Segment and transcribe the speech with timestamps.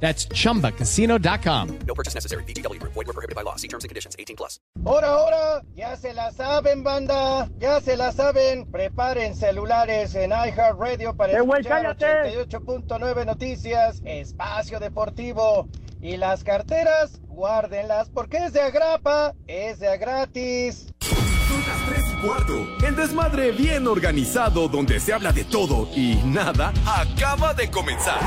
[0.00, 1.78] That's chumbacasino.com.
[1.86, 2.44] No purchase necessary.
[2.44, 2.80] BGW.
[2.82, 3.56] Void were prohibited by law.
[3.56, 4.14] See terms and conditions.
[4.18, 4.60] 18 plus.
[4.84, 8.70] Ahora, ahora, ya se la saben, banda, ya se la saben.
[8.70, 12.46] Preparen celulares en iHeartRadio para ¡Eh, güey, escuchar cállate!
[12.46, 15.68] 88.9 Noticias, Espacio Deportivo.
[16.02, 20.88] Y las carteras, guárdenlas porque es de agrapa, es de a gratis.
[21.00, 22.86] Son las 3 y cuarto.
[22.86, 28.20] El desmadre bien organizado donde se habla de todo y nada acaba de comenzar.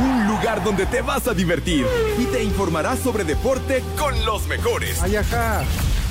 [0.00, 1.86] Un lugar donde te vas a divertir
[2.18, 5.00] y te informarás sobre deporte con los mejores.
[5.00, 5.62] Ay, ajá.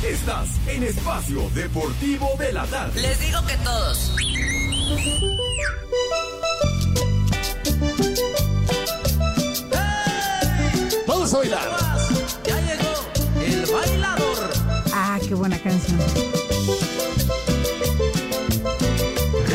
[0.07, 3.02] Estás en Espacio Deportivo de la Tarde.
[3.02, 4.15] Les digo que todos.
[11.05, 11.70] Vamos a bailar.
[12.45, 14.49] Ya llegó el bailador.
[14.93, 15.99] Ah, qué buena canción.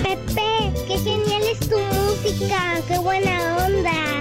[0.03, 4.17] Pepe, qué genial es tu música, qué buena onda.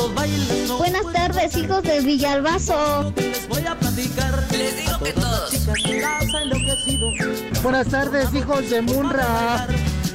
[0.00, 3.12] Todos Buenas tardes, hijos de Villalbazo.
[3.16, 4.46] les voy a platicar.
[4.50, 5.52] Les digo que todos.
[7.62, 9.66] Buenas tardes, hijos de Munra.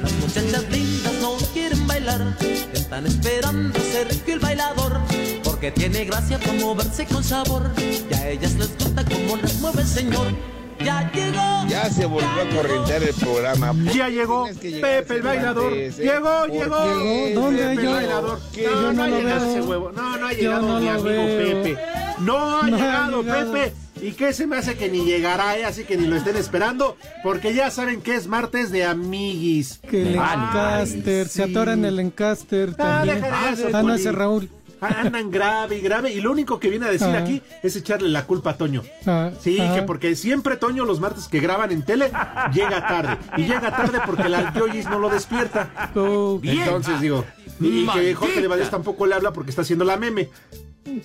[0.02, 2.36] Las muchachas lindas no quieren bailar.
[2.72, 5.00] Están esperando ser el bailador.
[5.44, 7.70] Porque tiene gracia para moverse con sabor.
[7.78, 10.55] Y a ellas les gusta como las mueve el señor.
[10.86, 11.66] Ya llegó.
[11.68, 13.74] Ya se volvió a corrientear el programa.
[13.92, 15.72] Ya llegó que Pepe el antes, bailador.
[15.72, 15.90] ¿eh?
[15.98, 17.40] Llegó, ¿Por llegó.
[17.40, 17.88] ¿Dónde Pepe yo?
[17.90, 18.40] el bailador.
[18.54, 18.62] ¿Qué?
[18.64, 19.50] No, Yo no no ha llegado veo.
[19.50, 19.92] ese huevo.
[19.92, 21.62] No, no ha llegado no mi amigo veo.
[21.62, 21.78] Pepe.
[22.20, 23.52] No ha No ha llegado llegado.
[23.52, 23.72] Pepe.
[24.00, 25.64] ¿Y qué se me hace que ni llegará, eh?
[25.64, 26.96] Así que ni lo estén esperando.
[27.24, 29.80] Porque ya saben que es martes de amiguis.
[29.90, 33.20] Que el Ay, Encaster, se atoran el Encaster Ah, también.
[33.22, 34.50] de eso, Ah, no, ese Raúl.
[34.80, 36.12] Andan grave y grave.
[36.12, 37.18] Y lo único que viene a decir Ah.
[37.18, 38.82] aquí es echarle la culpa a Toño.
[39.06, 39.74] Ah, Sí, ajá.
[39.74, 42.10] que porque siempre Toño los martes que graban en tele
[42.52, 43.16] llega tarde.
[43.36, 45.90] Y llega tarde porque la Yoyis no lo despierta.
[45.94, 47.24] Oh, Entonces digo,
[47.60, 50.28] y que Jorge de Valdés tampoco le habla porque está haciendo la meme.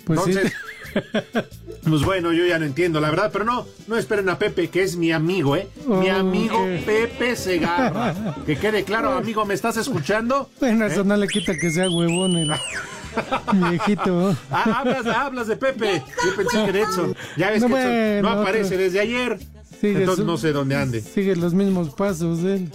[0.05, 0.33] pues sí.
[1.87, 4.83] Pues bueno, yo ya no entiendo, la verdad, pero no, no esperen a Pepe, que
[4.83, 5.67] es mi amigo, ¿eh?
[5.87, 6.63] Mi amigo.
[6.85, 8.13] Pepe Segarra.
[8.45, 10.49] Que quede claro, amigo, ¿me estás escuchando?
[10.59, 10.89] Bueno, ¿Eh?
[10.91, 12.51] eso no le quita que sea huevón el
[13.53, 14.35] viejito.
[14.49, 16.03] Ah, hablas, hablas de Pepe.
[16.25, 17.15] Yo pensé que era Edson.
[17.37, 19.39] Ya ves No, que Edson no bueno, aparece desde ayer.
[19.79, 21.01] Sigue Entonces su- no sé dónde ande.
[21.01, 22.71] Sigue los mismos pasos de él.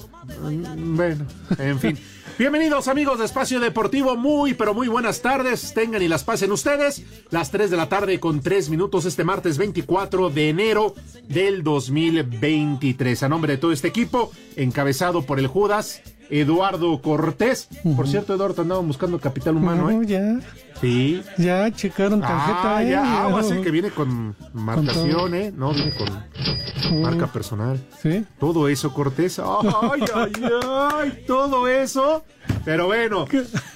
[0.77, 1.25] Bueno,
[1.59, 1.99] en fin.
[2.39, 7.03] Bienvenidos amigos de Espacio Deportivo, muy pero muy buenas tardes, tengan y las pasen ustedes,
[7.31, 10.95] las 3 de la tarde con 3 minutos este martes 24 de enero
[11.29, 13.23] del 2023.
[13.23, 17.69] A nombre de todo este equipo, encabezado por el Judas, Eduardo Cortés.
[17.97, 20.07] Por cierto, Eduardo, te andaban buscando capital humano, No, ¿eh?
[20.07, 20.41] ya,
[20.81, 21.23] Sí.
[21.39, 22.77] ya checaron tarjeta.
[22.77, 23.49] Ah, eh, ya, agua, ya.
[23.49, 25.53] sí, que viene con marcación, ¿eh?
[25.57, 27.81] No, viene con marca personal.
[28.03, 28.25] Sí.
[28.39, 29.39] Todo eso, Cortés.
[29.41, 30.33] Ay, ay,
[30.65, 32.25] ay, todo eso.
[32.65, 33.25] Pero bueno,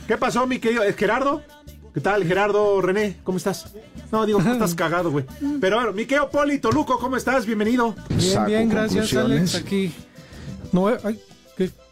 [0.06, 1.42] ¿qué pasó, mi querido ¿Es Gerardo?
[1.94, 3.16] ¿Qué tal, Gerardo René?
[3.24, 3.72] ¿Cómo estás?
[4.12, 5.24] No, digo, ¿cómo estás cagado, güey?
[5.60, 7.46] Pero bueno, mi querido Poli Toluco, ¿cómo estás?
[7.46, 7.94] Bienvenido.
[8.10, 9.14] Bien, Saco bien, gracias.
[9.14, 9.54] Alex.
[9.56, 9.92] Aquí.
[10.72, 11.18] No, ay,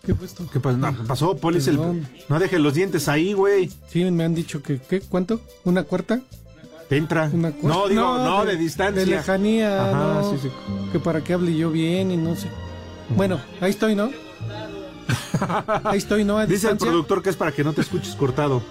[0.04, 0.44] ¿qué, qué?
[0.52, 0.76] ¿Qué pasó?
[0.78, 1.58] No, pasó, Poli?
[1.58, 2.08] es el- Perdón.
[2.28, 3.70] No dejes los dientes ahí, güey.
[3.88, 5.00] Sí, me han dicho que, ¿qué?
[5.00, 5.40] ¿Cuánto?
[5.64, 6.20] ¿Una cuarta?
[6.88, 7.30] Te entra.
[7.32, 7.78] Una cuarta.
[7.78, 9.00] No, digo, no, de, distancia.
[9.00, 10.48] De lejanía, Ajá, no, sí, sí.
[10.92, 12.48] Que para que hable yo bien y no sé.
[13.16, 14.10] Bueno, ahí estoy, ¿no?
[15.84, 16.38] Ahí estoy, ¿no?
[16.38, 18.62] A Dice el productor que es para que no te escuches cortado.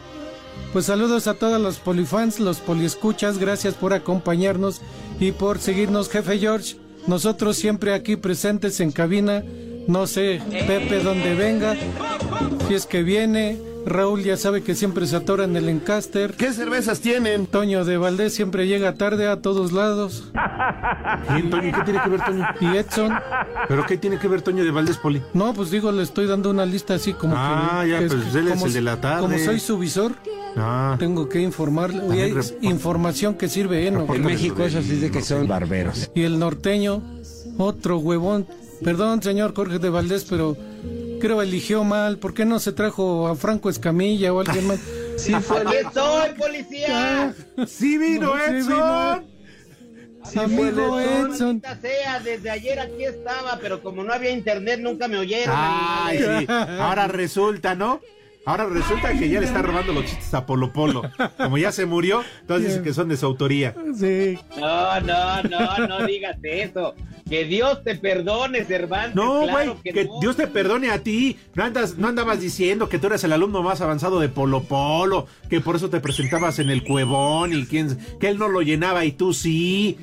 [0.74, 4.82] Pues saludos a todos los polifans, los poliescuchas, gracias por acompañarnos
[5.20, 6.76] y por seguirnos, jefe George.
[7.08, 9.44] Nosotros siempre aquí presentes en cabina,
[9.88, 11.76] no sé, Pepe donde venga,
[12.68, 16.52] si es que viene, Raúl ya sabe que siempre se atora en el encaster, ¿Qué
[16.52, 17.46] cervezas tienen?
[17.48, 20.32] Toño de Valdés siempre llega tarde a todos lados,
[21.34, 22.46] Bien, Toño, ¿qué tiene que ver Toño?
[22.60, 23.14] y Edson,
[23.70, 25.22] ¿Pero qué tiene que ver Toño de Valdés Poli?
[25.34, 27.90] no, pues digo, le estoy dando una lista así como Ah, que...
[27.92, 29.22] ya, que pues él es como- el de la tarde.
[29.22, 30.14] Como soy su visor,
[30.60, 33.92] Ah, tengo que informarle, Oye, hay información que sirve, ¿eh?
[33.92, 36.10] No, En México eso sí de que son barberos.
[36.16, 37.04] Y el norteño,
[37.60, 38.48] otro huevón.
[38.84, 40.56] Perdón, señor Jorge de Valdés, pero
[41.20, 42.18] creo eligió mal.
[42.18, 44.80] ¿Por qué no se trajo a Franco Escamilla o alguien más?
[45.18, 47.34] Sí, fue ¡Aquí estoy, policía!
[47.66, 49.26] sí vino Sí Edson.
[50.36, 51.60] amigo Edson.
[51.82, 55.56] Sea, desde ayer aquí estaba, pero como no había internet nunca me oyeron.
[55.58, 56.46] Ay, sí.
[56.48, 58.00] Ahora resulta, ¿no?
[58.46, 61.02] Ahora resulta que ya le está robando los chistes a Polo Polo.
[61.36, 63.74] Como ya se murió, entonces dice que son de su autoría.
[64.00, 64.38] Sí.
[64.58, 66.94] No, no, no, no digas eso.
[67.30, 69.16] Que Dios te perdone, Cervantes.
[69.16, 70.20] No, güey, claro que, que, no.
[70.22, 71.38] Dios te perdone a ti.
[71.56, 75.28] No, andas, no andabas diciendo que tú eres el alumno más avanzado de Polo Polo,
[75.50, 79.06] que por eso te presentabas en el cuevón y quién, que él no lo llenaba
[79.06, 79.98] y tú sí.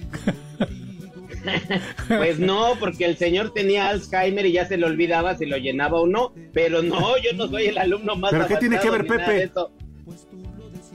[2.08, 6.00] Pues no, porque el señor tenía Alzheimer y ya se le olvidaba si lo llenaba
[6.00, 6.32] o no.
[6.52, 9.50] Pero no, yo no soy el alumno más ¿Pero qué tiene que ver, Pepe?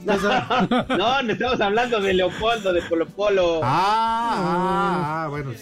[0.88, 3.60] No, no estamos hablando de Leopoldo, de Polo Polo.
[3.62, 5.52] Ah, ah, ah, bueno.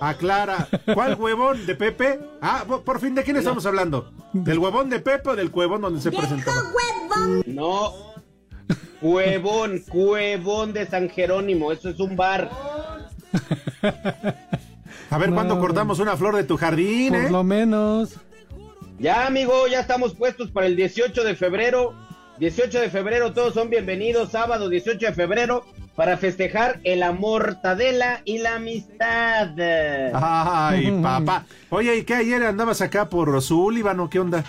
[0.00, 0.68] Aclara.
[0.94, 2.20] ¿Cuál huevón de Pepe?
[2.40, 4.12] Ah, por, fin, ¿de quién estamos hablando?
[4.32, 6.62] ¿Del huevón de Pepe o del huevón donde se presentaba?
[7.46, 7.92] No.
[9.00, 12.50] Cuevón, Cuevón de San Jerónimo, eso es un bar.
[15.10, 15.60] A ver, ¿cuándo No.
[15.60, 17.30] cortamos una flor de tu jardín, Por eh?
[17.30, 18.14] lo menos.
[18.98, 21.94] Ya, amigo, ya estamos puestos para el 18 de febrero.
[22.40, 24.30] 18 de febrero, todos son bienvenidos.
[24.30, 29.50] Sábado 18 de febrero para festejar el amor, mortadela y la amistad.
[30.14, 31.44] Ay, papá.
[31.68, 34.42] Oye, ¿y qué ayer andabas acá por Sullivan o qué onda?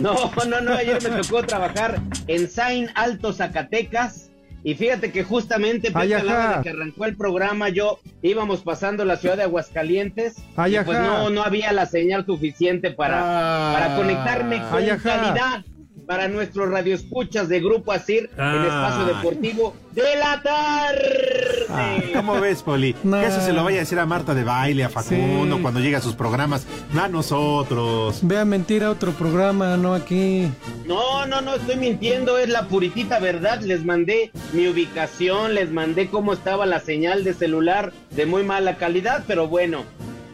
[0.00, 0.14] No,
[0.48, 4.30] no, no, ayer me tocó trabajar en Sain Alto, Zacatecas.
[4.62, 9.36] Y fíjate que justamente hablaba de que arrancó el programa, yo íbamos pasando la ciudad
[9.36, 13.72] de Aguascalientes Ay, y pues no, no había la señal suficiente para, Ah.
[13.72, 15.64] para conectarme con Ay, calidad
[16.08, 18.64] para nuestros radioescuchas de Grupo Asir, el Ah.
[18.64, 21.66] espacio deportivo de la tarde.
[21.68, 22.96] Ah, ¿Cómo ves, Poli?
[23.04, 23.20] No.
[23.20, 25.62] Que eso se lo vaya a decir a Marta de baile, a Facundo, Sí.
[25.62, 28.20] cuando llega a sus programas, no a nosotros.
[28.22, 30.50] Ve a mentir a otro programa, no aquí.
[30.86, 33.60] No, no, no estoy mintiendo, es la puritita verdad.
[33.60, 38.78] Les mandé mi ubicación, les mandé cómo estaba la señal de celular de muy mala
[38.78, 39.84] calidad, pero bueno.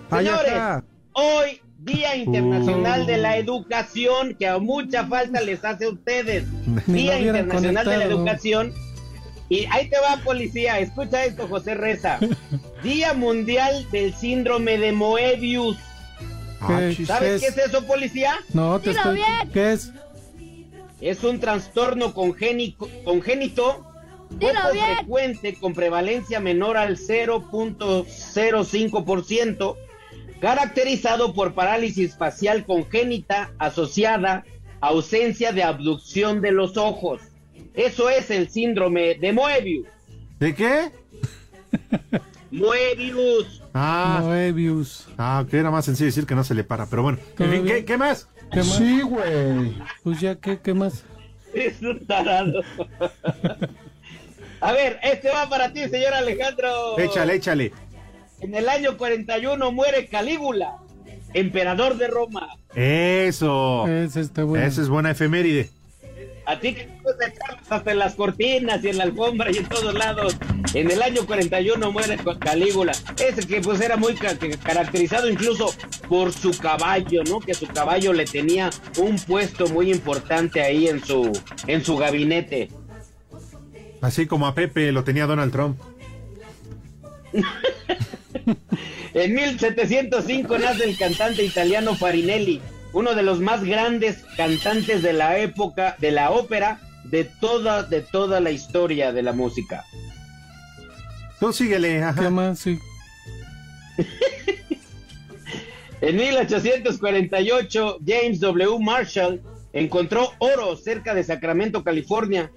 [0.09, 0.53] Señores,
[1.15, 3.07] hoy Día Internacional Uh.
[3.07, 6.45] de la Educación, que a mucha falta les hace a ustedes.
[6.87, 8.05] Ni Día Internacional de la.
[8.05, 8.73] Educación.
[9.51, 12.19] Y ahí te va, policía, escucha esto, José Reza.
[12.83, 15.77] Día Mundial del Síndrome de Moebius.
[16.61, 16.81] Ah.
[17.07, 18.37] ¿Sabes ¿Qué qué es eso, policía?
[18.55, 19.21] No, te estoy.
[19.53, 19.93] ¿Qué es?
[21.03, 23.85] Es un trastorno congénico- congénito
[24.31, 24.97] Dilo poco bien.
[24.97, 29.77] frecuente con prevalencia menor al 0.05%,
[30.45, 34.45] caracterizado por parálisis facial congénita asociada
[34.83, 37.23] a ausencia de abducción de los ojos.
[37.73, 39.87] Eso es el síndrome de Moebius.
[40.39, 40.91] ¿De qué?
[42.51, 43.63] Moebius.
[43.73, 45.09] Ah, Moebius.
[45.17, 47.17] ah, que era más sencillo decir que no se le para, pero bueno.
[47.39, 48.29] En fin, ¿qué, qué más?
[48.53, 48.77] ¿Qué más?
[48.77, 49.79] Sí, güey.
[50.03, 51.05] Pues ya, ¿qué, qué más?
[51.55, 52.61] Es un tarado.
[54.61, 56.99] A ver, este va para ti, señor Alejandro.
[56.99, 57.73] Échale, échale.
[58.45, 60.77] En el año 41 muere Calígula,
[61.33, 62.49] emperador de Roma.
[62.75, 63.87] Eso.
[63.89, 64.67] Ese está bueno.
[64.67, 65.71] Esa es buena efeméride.
[66.47, 67.33] A ti que te
[67.71, 70.37] hasta en las cortinas y en la alfombra y en todos lados.
[70.75, 72.93] En el año 41 muere Calígula.
[73.19, 75.73] Ese que pues era muy ca- caracterizado incluso
[76.07, 77.41] por su caballo, ¿no?
[77.41, 78.69] Que su caballo le tenía
[78.99, 81.33] un puesto muy importante ahí en su,
[81.67, 82.69] en su gabinete.
[84.03, 85.81] Así como a Pepe lo tenía Donald Trump.
[89.15, 92.61] En 1705 nace el cantante italiano Farinelli,
[92.93, 98.01] uno de los más grandes cantantes de la época de la ópera de toda de
[98.01, 99.85] toda la historia de la música.
[101.39, 102.31] Tú síguele, ¿Qué ajá.
[102.31, 102.59] más?
[102.59, 102.79] Sí.
[106.01, 108.79] En 1848 James W.
[108.79, 109.41] Marshall
[109.73, 112.51] encontró oro cerca de Sacramento, California.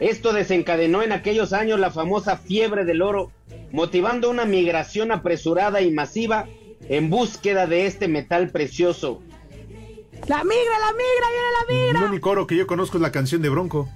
[0.00, 3.32] Esto desencadenó en aquellos años la famosa fiebre del oro,
[3.72, 6.46] motivando una migración apresurada y masiva
[6.88, 9.20] en búsqueda de este metal precioso.
[10.26, 13.42] La migra, la migra, viene la El único oro que yo conozco es la canción
[13.42, 13.88] de Bronco.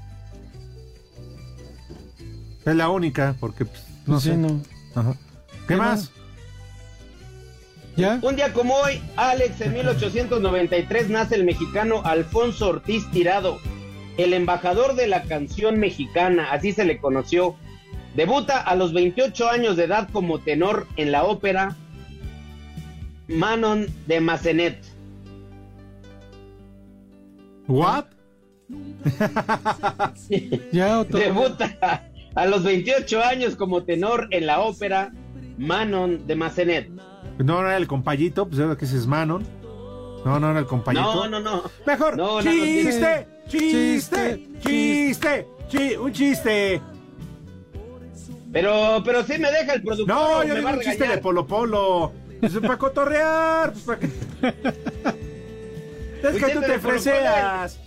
[2.65, 4.37] Es la única, porque pues, no Sí, sé.
[4.37, 4.61] no.
[4.95, 5.15] Ajá.
[5.67, 6.11] ¿Qué ¿Qué más?
[7.97, 8.19] ¿Ya?
[8.23, 13.59] Un día como hoy, Alex, en 1893 nace el mexicano Alfonso Ortiz Tirado,
[14.17, 17.57] el embajador de la canción mexicana, así se le conoció.
[18.15, 21.77] Debuta a los 28 años de edad como tenor en la ópera
[23.29, 24.85] Manon de Massenet.
[27.69, 28.05] ¿What?
[31.11, 32.05] Debuta
[32.35, 35.13] a los 28 años como tenor en la ópera
[35.57, 36.91] Manon de Massenet.
[37.39, 39.47] No era el compayito, pues ahora que ese es Manon.
[40.25, 41.03] No, no era el compayito.
[41.03, 41.63] No, no, no.
[41.87, 42.17] Mejor.
[42.17, 46.81] No, no, no, chiste, chiste, Chiste, chiste, chi- un chiste.
[48.53, 50.15] Pero, pero sí me deja el productor.
[50.15, 51.19] No, yo me digo un chiste de.
[51.19, 52.13] Polo Polo.
[52.41, 54.09] Pues para cotorrear, pues para que.
[56.23, 57.79] Es que tú te freseas.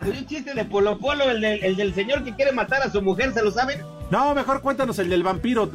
[0.00, 3.00] Un chiste de Polo Polo, el, del- el del señor que quiere matar a su
[3.00, 3.80] mujer, ¿se lo saben?
[4.10, 5.70] No, mejor cuéntanos el del vampiro.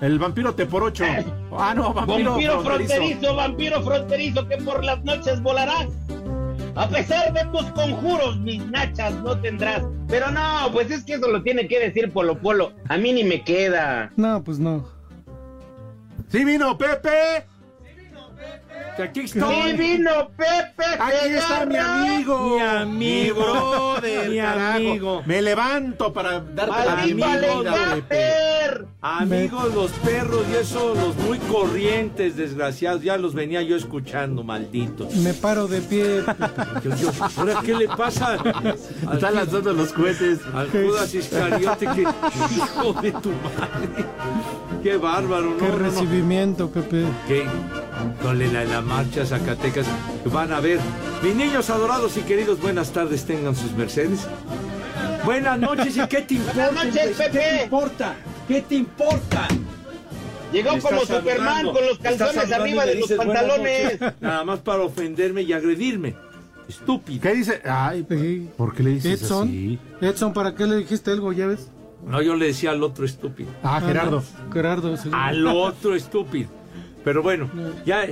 [0.00, 1.04] El vampiro te por ocho.
[1.58, 2.94] Ah, no, vampiro, Vampiro fronterizo.
[2.96, 5.86] fronterizo, vampiro fronterizo que por las noches volarás.
[6.76, 9.82] A pesar de tus conjuros, mis nachas no tendrás.
[10.08, 12.74] Pero no, pues es que eso lo tiene que decir Polo Polo.
[12.88, 14.12] A mí ni me queda.
[14.16, 14.86] No, pues no.
[16.28, 17.46] Sí vino Pepe.
[18.96, 19.72] Que aquí Sí estoy.
[19.74, 20.84] vino Pepe.
[20.98, 22.56] Aquí está mi amigo.
[22.56, 23.34] Mi amigo.
[23.42, 25.22] brother, Mi amigo.
[25.26, 28.86] Me levanto para darte la bienvenida, Pepe.
[29.02, 35.14] Amigos, los perros y eso, los muy corrientes, desgraciados, ya los venía yo escuchando, malditos.
[35.16, 36.24] Me paro de pie.
[36.82, 38.36] Yo- yo, ¿Ahora qué le pasa?
[39.12, 40.40] Están lanzando los cohetes.
[40.54, 44.06] al Judas Iscariote, que hijo de tu madre.
[44.82, 45.56] Qué bárbaro, ¿no?
[45.58, 45.78] Qué no, no.
[45.78, 47.04] recibimiento, Pepe.
[47.28, 47.44] que
[48.22, 49.86] con la, la marcha Zacatecas
[50.32, 50.78] van a ver.
[51.22, 54.26] Mis niños adorados y queridos, buenas tardes, tengan sus mercedes.
[55.24, 56.66] Buenas noches y qué te importa.
[56.70, 57.38] Buenas noches, Pepe.
[57.38, 58.14] te importa?
[58.46, 59.48] ¿Qué te importa?
[60.52, 63.98] Llegó como Superman con los calzones arriba de los dices pantalones.
[64.20, 66.14] Nada más para ofenderme y agredirme.
[66.68, 67.20] Estúpido.
[67.20, 67.60] ¿Qué dice?
[67.64, 68.48] Ay, Sí.
[68.56, 69.78] ¿por qué le dices Edson, así?
[70.00, 71.32] Edson, ¿para qué le dijiste algo?
[71.32, 71.68] ¿Ya ves?
[72.06, 73.50] No, yo le decía al otro estúpido.
[73.62, 74.22] Ah, Gerardo.
[74.46, 74.52] no.
[74.52, 74.96] Gerardo.
[74.96, 75.08] sí.
[75.12, 76.48] Al otro estúpido.
[77.06, 77.48] Pero bueno,
[77.84, 78.04] ya,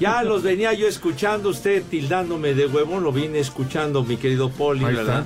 [0.00, 4.84] ya los venía yo escuchando, usted tildándome de huevón, lo vine escuchando, mi querido Poli,
[4.84, 5.24] Ahí ¿verdad?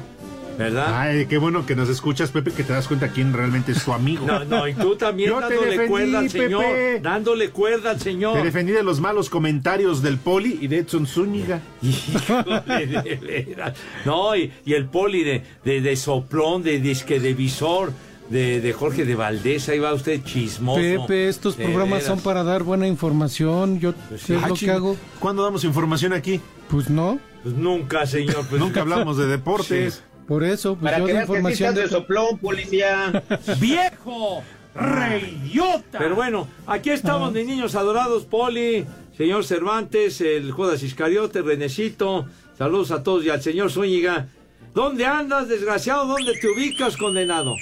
[0.59, 1.01] ¿Verdad?
[1.01, 3.95] Ay, qué bueno que nos escuchas, Pepe, que te das cuenta quién realmente es tu
[3.95, 4.27] amigo.
[4.27, 6.63] No, no, y tú también Yo te dándole defendí, cuerda al señor.
[6.65, 7.01] Pepe.
[7.01, 8.43] Dándole cuerda al Te señor.
[8.43, 11.63] defendí de los malos comentarios del Poli y de Edson Zúñiga.
[11.83, 13.75] Híjole, de veras.
[14.05, 17.91] No, y, y el poli de, de, de soplón, de disque de visor,
[18.31, 20.81] de, de Jorge de Valdés, ahí va usted chismoso.
[20.81, 22.05] Pepe, estos programas veras.
[22.07, 23.81] son para dar buena información.
[23.81, 24.35] Yo, Pues ¿qué sí.
[24.35, 24.97] es Ah, lo que ching- hago?
[25.19, 26.41] ¿Cuándo damos información aquí?
[26.69, 27.19] Pues no.
[27.43, 28.45] Pues nunca, señor.
[28.49, 30.03] Pues Nunca hablamos de deportes.
[30.27, 31.75] Por eso, pues Para yo que de que sí información.
[31.75, 33.23] de soplón, policía.
[33.61, 34.43] ¡Viejo!
[34.75, 35.99] ¡Reidiota!
[35.99, 38.85] Pero bueno, aquí estamos, mis niños adorados, Poli,
[39.17, 42.27] señor Cervantes, el Judas Iscariote, Renecito.
[42.59, 44.29] Saludos a todos y al señor Zúñiga.
[44.75, 46.07] ¿Dónde andas, desgraciado?
[46.07, 47.55] ¿Dónde te ubicas, condenado?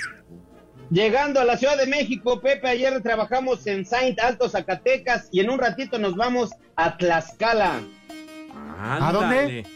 [0.91, 5.51] Llegando a la Ciudad de México, Pepe, ayer trabajamos en Saint Alto, Zacatecas, y en
[5.51, 7.81] un ratito nos vamos a Tlaxcala.
[8.79, 9.67] ¿A dónde?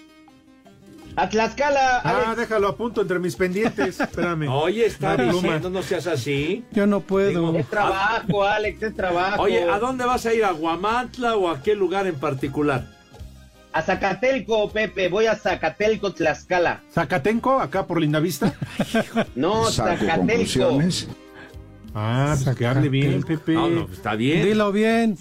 [1.17, 2.37] A Tlaxcala, Ah, Alex.
[2.37, 3.99] déjalo a punto entre mis pendientes.
[3.99, 4.49] Espérame.
[4.51, 6.65] Oye, está diciendo, no seas así.
[6.71, 7.57] Yo no puedo.
[7.57, 9.43] Es trabajo, Alex, es trabajo.
[9.43, 10.45] Oye, ¿a dónde vas a ir?
[10.45, 12.85] ¿A Guamantla o a qué lugar en particular?
[13.73, 16.83] A Zacatelco, Pepe, voy a Zacatelco, Tlaxcala.
[16.93, 18.53] Zacatenco, acá por Lindavista.
[19.35, 20.81] No, Zacatelco.
[21.95, 23.53] Ah, pues que hable bien, Pepe.
[23.53, 24.45] No, no, está bien.
[24.45, 25.17] Dilo bien.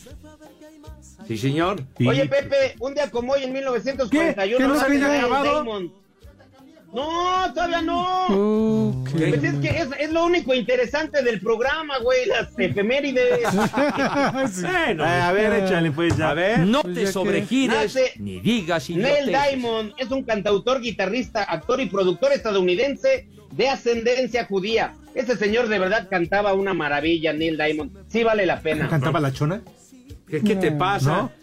[1.28, 1.84] Sí, señor.
[1.98, 2.08] Sí.
[2.08, 4.58] Oye, Pepe, un día como hoy en 1941 ¿Qué?
[4.58, 5.64] ¿Qué no grabado?
[5.64, 5.92] Diamond.
[6.94, 9.04] No, todavía no.
[9.12, 13.42] Pues es que es, es lo único interesante del programa, güey, las efemérides.
[14.62, 16.32] Bueno, Ah, a ver, échale pues ya.
[16.32, 16.60] a ver.
[16.60, 19.28] No Pues te sobregires Nace ni digas Neil.
[19.28, 24.94] Diamond es un cantautor, guitarrista, actor y productor estadounidense de ascendencia judía.
[25.16, 27.92] Ese señor de verdad cantaba una maravilla, Neil Diamond.
[28.08, 28.88] Sí vale la pena.
[28.90, 29.62] ¿Cantaba la chona?
[30.28, 31.10] ¿Qué, qué te pasa?
[31.24, 31.39] ¿No?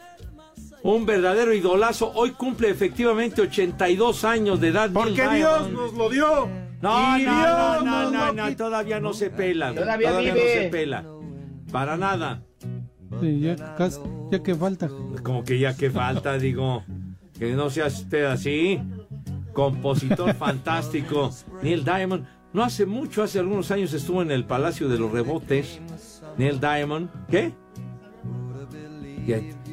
[0.87, 2.13] Un verdadero idolazo.
[2.15, 4.91] Hoy cumple efectivamente 82 años de edad.
[4.93, 5.75] Porque Neil Dios Diamond.
[5.75, 6.49] nos lo dio.
[6.81, 9.75] No, Y no, Dios no, no, nos no, todavía no se pela.
[9.75, 11.05] Todavía no se pela.
[11.73, 12.43] Para nada.
[13.21, 14.01] Sí, ya, casi-
[14.31, 14.89] ya que falta.
[15.23, 16.85] Como que ya que falta, digo.
[17.39, 18.81] Que no sea usted así.
[19.53, 21.31] Compositor fantástico.
[21.63, 22.27] Neil Diamond.
[22.53, 25.81] No hace mucho, hace algunos años estuvo en el Palacio de los Rebotes.
[26.39, 27.09] Neil Diamond.
[27.29, 27.53] ¿Qué?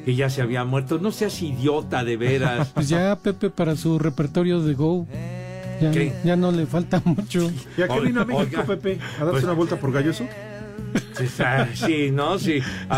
[0.05, 0.99] Que, ya se había muerto.
[0.99, 2.69] No seas idiota, de veras.
[2.73, 5.07] Pues ya Pepe para su repertorio de Go.
[5.81, 6.13] Ya, ¿Qué?
[6.23, 7.51] ya no le falta mucho.
[7.77, 8.63] ¿Y a qué vino a México, Oiga.
[8.65, 8.99] Pepe?
[9.01, 10.25] ¿A darse Pues- una vuelta por Galloso?
[11.17, 11.25] Sí,
[11.73, 12.37] Sí, ¿no?
[12.37, 12.97] Sí, a,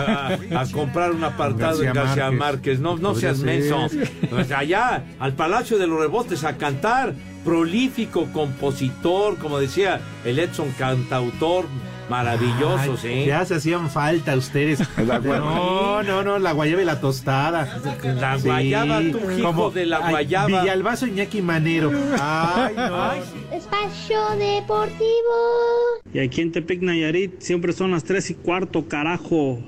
[0.51, 2.39] a- a comprar un apartado García en García Márquez.
[2.39, 2.79] Márquez.
[2.79, 3.87] No, no seas menso.
[4.29, 7.13] Pues allá, al Palacio de los Rebotes, a cantar.
[7.45, 11.65] Prolífico compositor, como decía el Edson, cantautor
[12.09, 13.25] maravilloso, Ay, ¿sí?
[13.25, 14.33] Ya se hacían falta
[15.21, 15.39] guayaba.
[15.39, 17.79] No, no, no, la guayaba y la tostada.
[18.19, 20.61] La Sí, guayaba, tu hijo como- de la ay, guayaba.
[20.61, 21.91] Villalbazo Iñaki Manero.
[22.19, 23.01] Ay, no.
[23.11, 23.21] Ay,
[23.51, 25.05] Espacio Deportivo.
[26.13, 29.59] Y aquí en Tepic Nayarit siempre son las 3 y cuarto, carajo.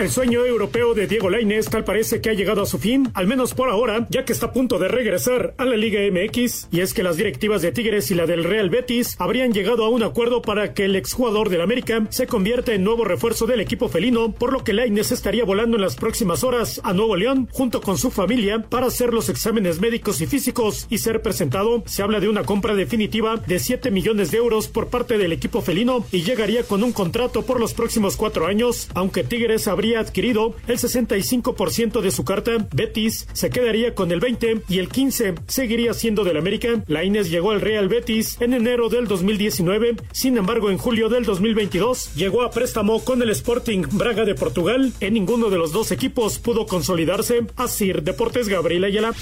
[0.00, 3.26] El sueño europeo de Diego Lainez tal parece que ha llegado a su fin, al
[3.26, 6.80] menos por ahora, ya que está a punto de regresar a la Liga MX, y
[6.80, 10.02] es que las directivas de Tigres y la del Real Betis habrían llegado a un
[10.02, 14.32] acuerdo para que el exjugador del América se convierta en nuevo refuerzo del equipo felino,
[14.32, 17.98] por lo que Lainez estaría volando en las próximas horas a Nuevo León junto con
[17.98, 21.82] su familia para hacer los exámenes médicos y físicos y ser presentado.
[21.84, 25.60] Se habla de una compra definitiva de 7 millones de euros por parte del equipo
[25.60, 30.54] felino y llegaría con un contrato por los próximos cuatro años, aunque Tigres habría adquirido
[30.68, 35.94] el 65% de su carta, Betis se quedaría con el 20 y el 15 seguiría
[35.94, 36.82] siendo del América.
[36.86, 42.14] Lainez llegó al Real Betis en enero del 2019, sin embargo en julio del 2022
[42.14, 44.92] llegó a préstamo con el Sporting Braga de Portugal.
[45.00, 47.46] En ninguno de los dos equipos pudo consolidarse.
[47.56, 49.12] Asir Deportes Gabriel Ayala.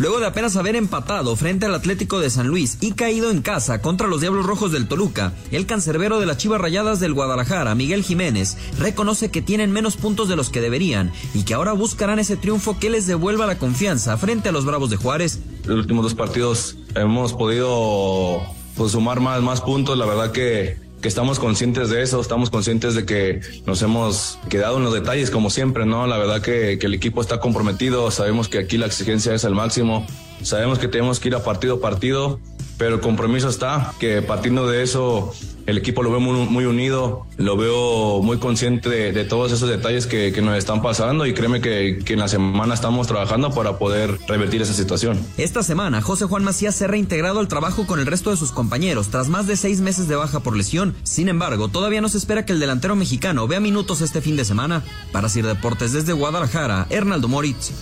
[0.00, 3.80] Luego de apenas haber empatado frente al Atlético de San Luis y caído en casa
[3.80, 8.02] contra los Diablos Rojos del Toluca, el cancerbero de las Chivas Rayadas del Guadalajara, Miguel
[8.02, 12.36] Jiménez, reconoce que tienen menos puntos de los que deberían y que ahora buscarán ese
[12.36, 15.38] triunfo que les devuelva la confianza frente a los Bravos de Juárez.
[15.64, 18.42] Los últimos dos partidos hemos podido
[18.76, 22.94] pues, sumar más, más puntos, la verdad que que estamos conscientes de eso, estamos conscientes
[22.94, 26.06] de que nos hemos quedado en los detalles como siempre, ¿no?
[26.06, 29.54] La verdad que, que el equipo está comprometido, sabemos que aquí la exigencia es al
[29.54, 30.06] máximo,
[30.40, 32.40] sabemos que tenemos que ir a partido a partido,
[32.78, 35.32] pero el compromiso está, que partiendo de eso
[35.66, 39.68] el equipo lo veo muy, muy unido, lo veo muy consciente de, de todos esos
[39.68, 43.50] detalles que, que, nos están pasando y créeme que, que, en la semana estamos trabajando
[43.50, 45.18] para poder revertir esa situación.
[45.38, 48.52] Esta semana, José Juan Macías se ha reintegrado al trabajo con el resto de sus
[48.52, 50.94] compañeros tras más de seis meses de baja por lesión.
[51.02, 54.44] Sin embargo, todavía no se espera que el delantero mexicano vea minutos este fin de
[54.44, 54.82] semana.
[55.12, 57.72] Para Sir Deportes desde Guadalajara, Hernaldo Moritz.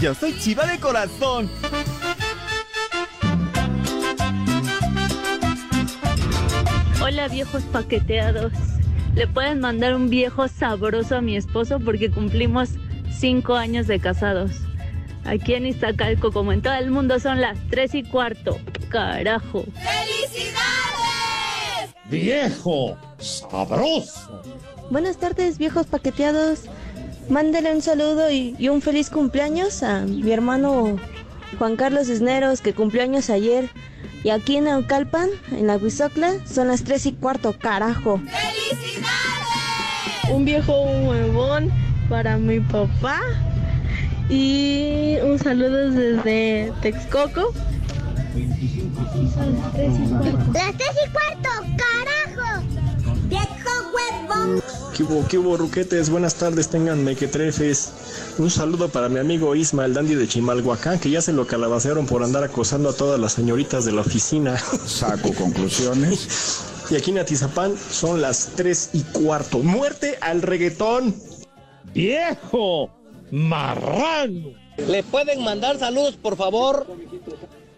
[0.00, 1.50] Yo soy chiva de corazón.
[7.08, 8.52] Hola viejos paqueteados.
[9.14, 12.68] Le pueden mandar un viejo sabroso a mi esposo porque cumplimos
[13.18, 14.50] cinco años de casados.
[15.24, 18.58] Aquí en Iztacalco, como en todo el mundo, son las tres y cuarto.
[18.90, 19.64] Carajo.
[19.72, 20.52] ¡Felicidades!
[22.10, 24.42] Viejo sabroso.
[24.90, 26.64] Buenas tardes, viejos paqueteados.
[27.30, 30.98] Mándele un saludo y, y un feliz cumpleaños a mi hermano
[31.58, 33.70] Juan Carlos Cisneros, que cumplió años ayer.
[34.24, 38.18] Y aquí en Aucalpan, en la Huizocla, son las 3 y cuarto, carajo.
[38.18, 39.08] ¡Felicidades!
[40.30, 41.70] Un viejo huevón
[42.08, 43.20] para mi papá.
[44.28, 47.52] Y un saludo desde Texcoco.
[48.34, 50.52] Las 3 y cuarto.
[50.52, 52.07] Las 3 y cuarto, carajo.
[54.96, 56.10] ¿Qué hubo, qué hubo, ruquetes?
[56.10, 57.92] Buenas tardes, tengan mequetrefes.
[58.38, 62.06] Un saludo para mi amigo Isma, el dandy de Chimalhuacán, que ya se lo calabacearon
[62.06, 64.56] por andar acosando a todas las señoritas de la oficina.
[64.86, 66.64] Saco conclusiones.
[66.90, 69.60] y aquí en Atizapán son las 3 y cuarto.
[69.60, 71.14] ¡Muerte al reggaetón!
[71.94, 72.90] ¡Viejo!
[73.30, 74.50] ¡Marrano!
[74.88, 76.86] ¿Le pueden mandar saludos, por favor?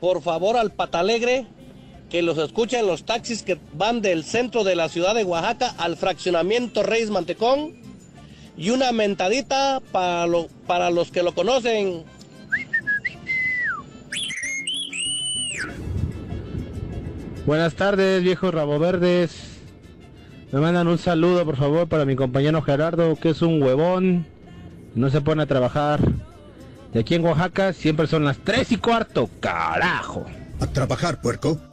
[0.01, 1.47] Por favor, al Patalegre,
[2.11, 5.75] que los escucha en los taxis que van del centro de la ciudad de Oaxaca
[5.79, 7.75] al fraccionamiento Reyes Mantecón.
[8.57, 12.05] Y una mentadita para, lo, para los que lo conocen.
[17.47, 19.51] Buenas tardes, viejos rabo verdes.
[20.53, 24.27] Me mandan un saludo, por favor, para mi compañero Gerardo, que es un huevón.
[24.95, 26.01] No se pone a trabajar.
[26.93, 30.27] De aquí en Oaxaca siempre son las 3 y cuarto, carajo.
[30.61, 31.70] A trabajar, puerco.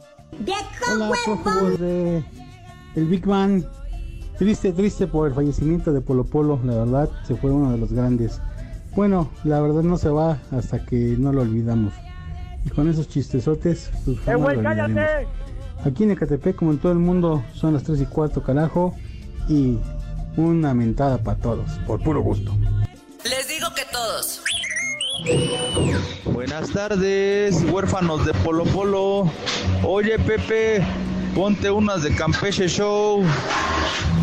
[0.92, 2.24] Hola, prófugos de
[2.94, 3.64] el Big Man.
[4.38, 7.92] Triste, triste por el fallecimiento de Polo Polo, la verdad, se fue uno de los
[7.92, 8.40] grandes.
[8.94, 11.92] Bueno, la verdad no se va hasta que no lo olvidamos.
[12.64, 15.26] Y con esos chistesotes, pues ¡Eh, güey, cállate!
[15.84, 18.94] Aquí en Ecatepec, como en todo el mundo, son las 3 y cuarto, carajo.
[19.48, 19.78] Y
[20.36, 22.52] una mentada para todos, por puro gusto.
[23.24, 24.40] Les digo que todos.
[26.24, 29.30] Buenas tardes, huérfanos de Polo Polo.
[29.82, 30.84] Oye, Pepe,
[31.34, 33.24] ponte unas de Campeche Show.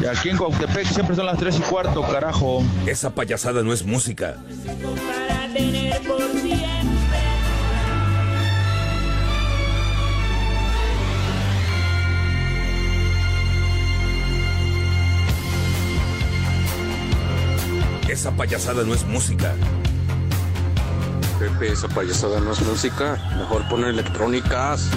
[0.01, 2.63] Y aquí en Cuautepec siempre son las 3 y cuarto, carajo.
[2.85, 4.37] Esa payasada no es música.
[18.07, 19.55] Esa payasada no es música.
[21.57, 23.17] Pepe, esa payasada no es música.
[23.37, 24.89] Mejor poner electrónicas.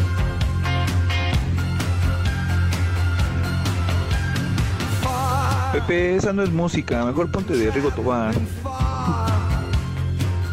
[5.72, 7.04] Pepe, esa no es música.
[7.04, 8.34] Mejor ponte de Rigo Tobán.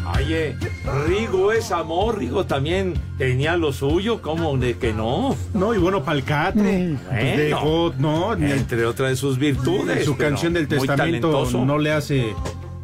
[0.06, 0.56] Ay, Oye,
[1.08, 5.36] Rigo es amor, Rigo también tenía lo suyo, ¿cómo de que no?
[5.54, 7.38] No, y bueno, Palcatre pues Bueno.
[7.42, 10.06] dejó, no, Entre otras de sus virtudes.
[10.06, 12.34] su canción del testamento no le hace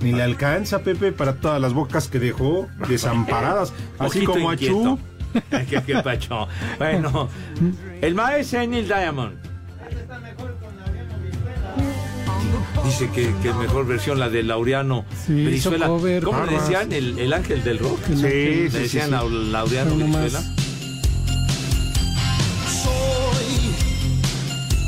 [0.01, 4.57] ni le alcanza, Pepe, para todas las bocas que dejó desamparadas, así Poquito como a.
[4.57, 4.99] Chu.
[5.69, 6.47] ¿Qué, qué pacho?
[6.77, 7.29] Bueno,
[8.01, 9.37] el maestro Neil Diamond.
[12.83, 15.87] Dice que, que mejor versión la de Laureano Sí, Brizuela.
[15.87, 16.91] cover, ¿Cómo le decían?
[16.91, 17.99] ¿El, el ángel del rock?
[18.07, 18.15] Sí.
[18.15, 19.15] Le sí, sí, decían sí.
[19.15, 20.05] a Laureano No.
[20.05, 20.41] Brizuela.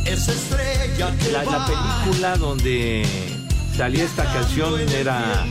[0.06, 3.04] Esa estrella que La, la película donde
[3.76, 5.46] salía esta canción era,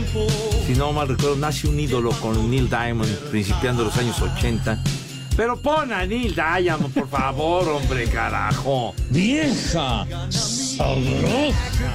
[0.66, 4.78] si no mal recuerdo, Nace un ídolo con Neil Diamond, principiando los años 80.
[5.36, 8.94] Pero pon a Neil Diamond, por favor, hombre, carajo.
[9.10, 11.92] Vieja sabrosa.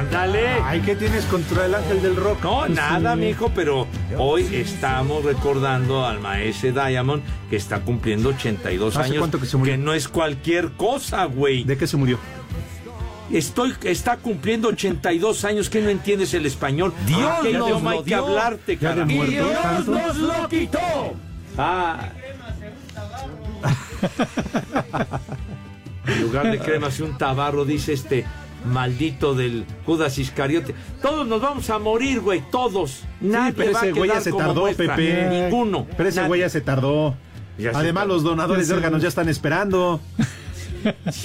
[0.00, 0.46] Ándale.
[0.64, 2.42] Ay, ¿qué tienes contra el ángel del rock?
[2.44, 3.86] No, nada, mijo, pero
[4.18, 9.18] hoy estamos recordando al maese Diamond que está cumpliendo 82 ¿Hace años.
[9.18, 9.78] cuánto que se murió?
[9.78, 11.64] no es cualquier cosa, güey.
[11.64, 12.18] ¿De qué se murió?
[13.32, 16.92] Estoy, está cumpliendo 82 años que no entiendes el español.
[17.06, 19.10] Dios ¿Qué nos idioma lo hay que hablarte, ¿Ya de carajo?
[19.10, 19.32] muerto?
[19.32, 19.90] Dios ¿Tanto?
[19.92, 20.78] nos lo quitó.
[21.56, 22.10] Ah.
[26.06, 28.26] En lugar de cremas y un tabarro, dice este
[28.66, 30.74] maldito del Judas Iscariote.
[31.00, 33.02] Todos nos vamos a morir, güey, todos.
[33.20, 34.96] Nadie pero va a ese güey ya se tardó, muestra.
[34.96, 35.28] Pepe.
[35.44, 35.86] Ninguno.
[35.96, 36.28] Pero ese Nadie.
[36.28, 37.14] güey ya se tardó.
[37.58, 38.14] Ya se Además, tardó.
[38.14, 40.00] los donadores de órganos ya están esperando.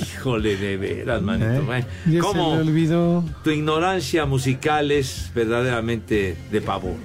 [0.01, 1.73] Híjole, de veras, manito.
[1.73, 1.85] ¿Eh?
[2.19, 3.23] ¿Cómo olvidó.
[3.43, 6.95] tu ignorancia musical es verdaderamente de pavor?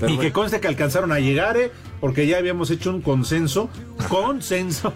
[0.00, 1.70] Pero y que conste que alcanzaron a llegar, ¿eh?
[2.00, 3.70] Porque ya habíamos hecho un consenso,
[4.08, 4.92] consenso,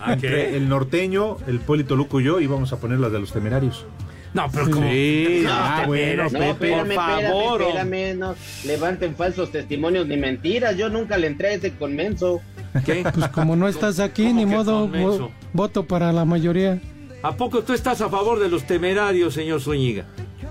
[0.00, 3.18] ¿A entre el norteño, el Polito Luco y yo, y vamos a poner las de
[3.18, 3.84] los temerarios.
[4.32, 4.90] No, pero como...
[4.90, 7.68] Sí, No, ah, bueno, No, Pepe, espérame, por favor, espérame, hombre.
[7.68, 10.76] espérame, no levanten falsos testimonios ni mentiras.
[10.76, 12.42] Yo nunca le entré a ese conmenso.
[12.84, 13.04] ¿Qué?
[13.12, 16.80] Pues como no estás aquí, ¿Cómo ni modo, vo- voto para la mayoría.
[17.22, 20.04] ¿A poco tú estás a favor de los temerarios, señor Zúñiga?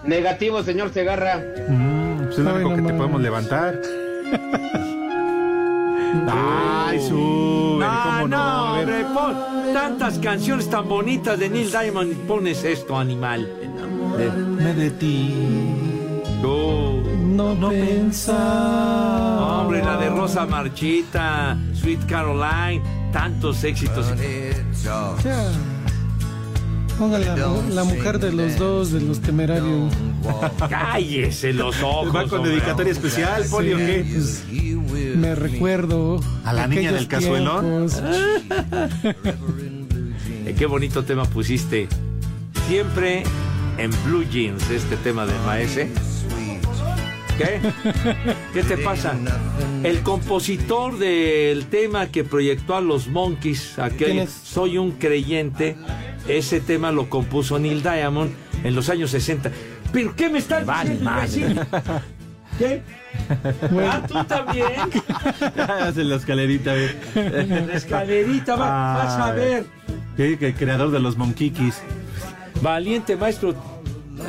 [0.03, 1.43] Negativo, señor Segarra.
[1.69, 3.81] Mm, pues es lo único no que te podemos levantar.
[6.27, 8.27] Ay, sube, No, cómo no.
[8.27, 9.05] no, A ver.
[9.05, 13.47] hombre, pon tantas canciones tan bonitas de Neil Diamond y pones esto, animal.
[14.17, 15.33] De- Me de ti.
[16.41, 17.01] Tú.
[17.35, 19.61] No, pensaba.
[19.61, 24.07] Hombre, la de Rosa Marchita, Sweet Caroline, tantos éxitos.
[24.83, 25.11] Ya.
[26.97, 27.35] Póngale la,
[27.73, 29.93] la mujer de los dos, de los temerarios.
[30.69, 32.15] Cállese los ojos.
[32.15, 34.05] ¿Va con dedicatoria especial, Poli, qué?
[34.09, 34.45] pues,
[35.17, 36.21] me recuerdo.
[36.45, 37.87] ¿A la niña del cazuelón?
[40.45, 41.89] Eh, Qué bonito tema pusiste.
[42.67, 43.23] Siempre
[43.77, 45.89] en Blue Jeans, este tema de Maese.
[47.37, 47.59] ¿Qué?
[48.53, 49.13] ¿Qué te pasa?
[49.83, 54.27] El compositor del tema que proyectó a los Monkeys, ¿Quién aquel?
[54.29, 55.75] Soy un creyente,
[56.27, 58.31] ese tema lo compuso Neil Diamond
[58.63, 59.51] en los años 60.
[59.91, 61.59] ¿Pero qué me estás diciendo, imbécil?
[62.57, 62.81] ¿Qué?
[63.81, 64.65] Ah, tú también.
[65.69, 66.73] Hace la escalerita.
[67.15, 69.65] La escalerita, va- vas a ver.
[70.17, 71.81] El creador de los Monkikis.
[72.61, 73.53] Valiente maestro,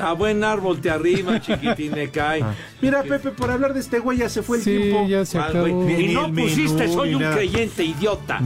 [0.03, 2.45] a buen árbol te arrima, chiquitín, me cae.
[2.81, 5.07] Mira, Pepe, por hablar de este güey ya se fue el Sí, tiempo.
[5.09, 5.67] ya se Ah, acabó.
[5.89, 8.41] Y no pusiste soy un creyente, idiota.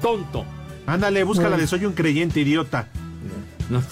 [0.00, 0.44] Tonto.
[0.86, 1.62] Ándale, búscala Bueno.
[1.62, 2.88] de Soy un creyente idiota.
[3.68, 3.82] No.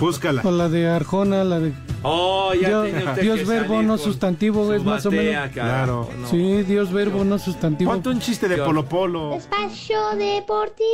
[0.00, 0.40] Búscala.
[0.44, 1.72] O la de Arjona, la de.
[2.02, 5.32] Oh, ya Dios, tenía usted Dios que verbo, no sustantivo, su es más o menos.
[5.34, 6.08] carajo, Claro.
[6.20, 6.28] no.
[6.28, 7.90] Sí, Dios verbo, no sustantivo.
[7.90, 9.34] Ponte un chiste de Polo Polo.
[9.34, 10.84] Espacio Deportivo.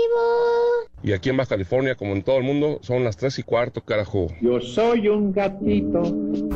[1.04, 3.80] Y aquí en Baja California, como en todo el mundo, son las 3 y cuarto,
[3.80, 4.28] carajo.
[4.40, 6.02] Yo soy un gatito.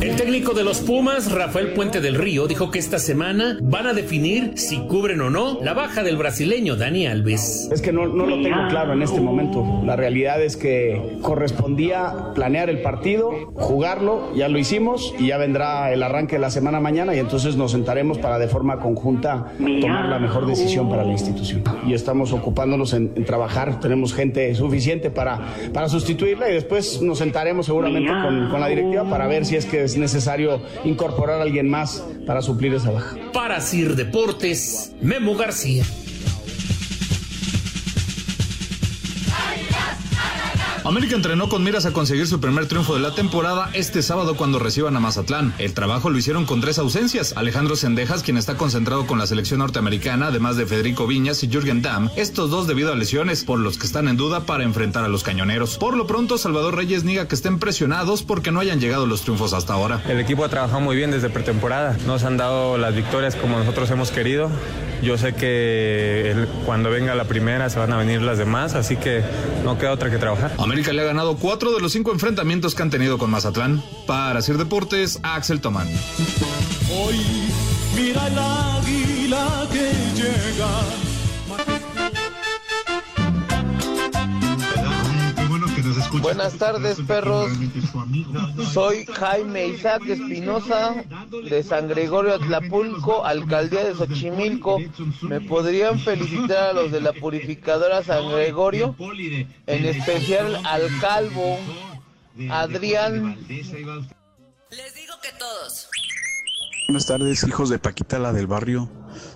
[0.01, 3.93] El técnico de los Pumas, Rafael Puente del Río, dijo que esta semana van a
[3.93, 7.69] definir si cubren o no la baja del brasileño Dani Alves.
[7.73, 9.65] Es que no, no lo tengo claro en este momento.
[9.85, 15.93] La realidad es que correspondía planear el partido, jugarlo, ya lo hicimos y ya vendrá
[15.93, 20.07] el arranque de la semana mañana y entonces nos sentaremos para de forma conjunta tomar
[20.07, 21.63] la mejor decisión para la institución.
[21.87, 25.41] Y estamos ocupándonos en, en trabajar, tenemos gente suficiente para,
[25.73, 29.67] para sustituirla y después nos sentaremos seguramente con, con la directiva para ver si es
[29.67, 33.17] que es necesario incorporar a alguien más para suplir esa baja.
[33.33, 35.85] Para Sir Deportes, Memo García.
[40.87, 44.61] América entrenó con miras a conseguir su primer triunfo de la temporada este sábado cuando
[44.61, 45.53] reciban a Mazatlán.
[45.59, 47.35] El trabajo lo hicieron con tres ausencias.
[47.37, 51.83] Alejandro Sendejas, quien está concentrado con la selección norteamericana, además de Federico Viñas y Jürgen
[51.83, 55.09] Damm, estos dos debido a lesiones, por los que están en duda para enfrentar a
[55.09, 55.77] los cañoneros.
[55.77, 59.55] Por lo pronto, Salvador Reyes niega que estén presionados porque no hayan llegado los triunfos
[59.55, 60.03] hasta ahora.
[60.09, 61.97] El equipo ha trabajado muy bien desde pretemporada.
[62.07, 64.51] Nos han dado las victorias como nosotros hemos querido.
[65.03, 68.97] Yo sé que el- cuando venga la primera se van a venir las demás, así
[68.97, 69.23] que
[69.65, 70.53] no queda otra que trabajar.
[70.59, 73.83] América le ha ganado cuatro de los cinco enfrentamientos que han tenido con Mazatlán.
[74.07, 75.89] Para Sir Deportes, Axel Tomán.
[76.91, 77.17] Hoy
[77.95, 78.29] mira
[79.73, 81.06] que llega.
[86.21, 87.51] Buenas tardes, perros.
[88.73, 91.05] Soy Jaime Isaac Espinosa
[91.49, 94.79] de San Gregorio Atlapulco, alcaldía de Xochimilco.
[95.23, 98.95] ¿Me podrían felicitar a los de la purificadora San Gregorio?
[99.67, 101.59] En especial al calvo
[102.51, 103.37] Adrián.
[103.49, 105.89] Les digo que todos.
[106.89, 108.89] Buenas tardes, hijos de Paquita la del barrio.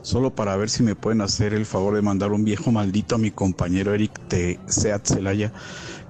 [0.02, 3.18] Solo para ver si me pueden hacer el favor de mandar un viejo maldito a
[3.18, 5.52] mi compañero Eric de Seat Celaya,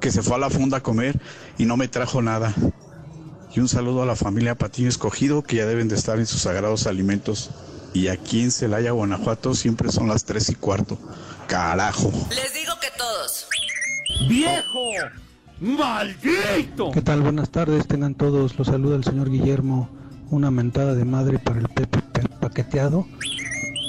[0.00, 1.20] que se fue a la funda a comer
[1.58, 2.54] y no me trajo nada.
[3.54, 6.42] Y un saludo a la familia Patiño Escogido, que ya deben de estar en sus
[6.42, 7.50] sagrados alimentos.
[7.92, 10.96] Y aquí en Celaya, Guanajuato, siempre son las tres y cuarto.
[11.48, 12.12] Carajo.
[12.30, 13.46] Les digo que todos.
[14.28, 14.90] ¡Viejo!
[15.60, 16.90] ¡Maldito!
[16.92, 17.22] ¿Qué tal?
[17.22, 18.56] Buenas tardes, tengan todos.
[18.58, 19.90] Los saluda el señor Guillermo.
[20.30, 23.06] Una mentada de madre para el Pepe pa- paqueteado,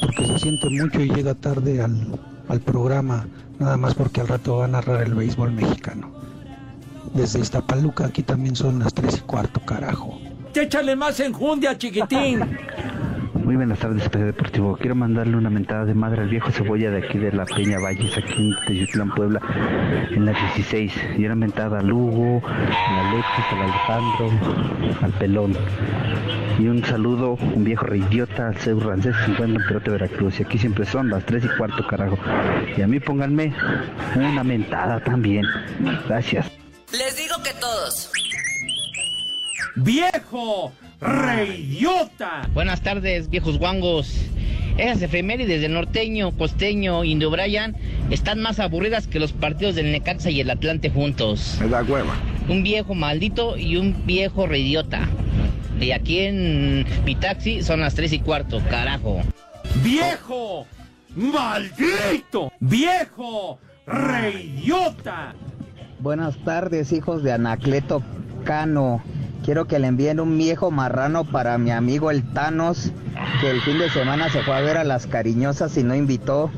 [0.02, 3.28] porque se siente mucho y llega tarde al, al programa,
[3.62, 6.12] nada más porque al rato va a narrar el béisbol mexicano.
[7.14, 10.20] Desde Iztapaluca, aquí también son las tres y cuarto, carajo.
[10.54, 12.42] Échale más enjundia, chiquitín.
[13.34, 14.76] Muy buenas tardes, PC Deportivo.
[14.76, 18.18] Quiero mandarle una mentada de madre al viejo cebolla de aquí de la Peña Valles,
[18.18, 19.40] aquí en Teyutlán, Puebla,
[20.12, 20.94] en la 16.
[21.18, 25.56] Y una mentada a Lugo, a Alexis, al Alejandro, al Pelón.
[26.60, 30.40] Y un saludo, un viejo reidiota, al Seu Rancés, que se encuentra en Perote, Veracruz.
[30.40, 32.18] Y aquí siempre son las 3 y cuarto, carajo.
[32.76, 33.54] Y a mí pónganme
[34.16, 35.46] una mentada también.
[36.08, 36.52] Gracias.
[36.92, 38.12] Les digo que todos.
[39.76, 40.74] ¡Viejo!
[41.02, 42.48] ¡Reidiota!
[42.54, 44.16] Buenas tardes, viejos guangos.
[44.78, 47.76] Esas efemérides del norteño, costeño, Indio Brian
[48.12, 51.58] están más aburridas que los partidos del Necaxa y el Atlante juntos.
[51.60, 52.14] Me da hueva.
[52.48, 55.10] Un viejo maldito y un viejo reidiota.
[55.80, 59.22] Y aquí en mi taxi son las tres y cuarto, carajo.
[59.84, 60.68] ¡Viejo!
[61.16, 62.52] ¡Maldito!
[62.60, 63.60] ¡Viejo!
[63.88, 65.34] ¡Reidiota!
[66.00, 68.04] Buenas tardes, hijos de Anacleto
[68.44, 69.04] Cano.
[69.44, 72.92] Quiero que le envíen un viejo marrano para mi amigo el Thanos,
[73.42, 76.52] que el fin de semana se fue a ver a las cariñosas y no invitó.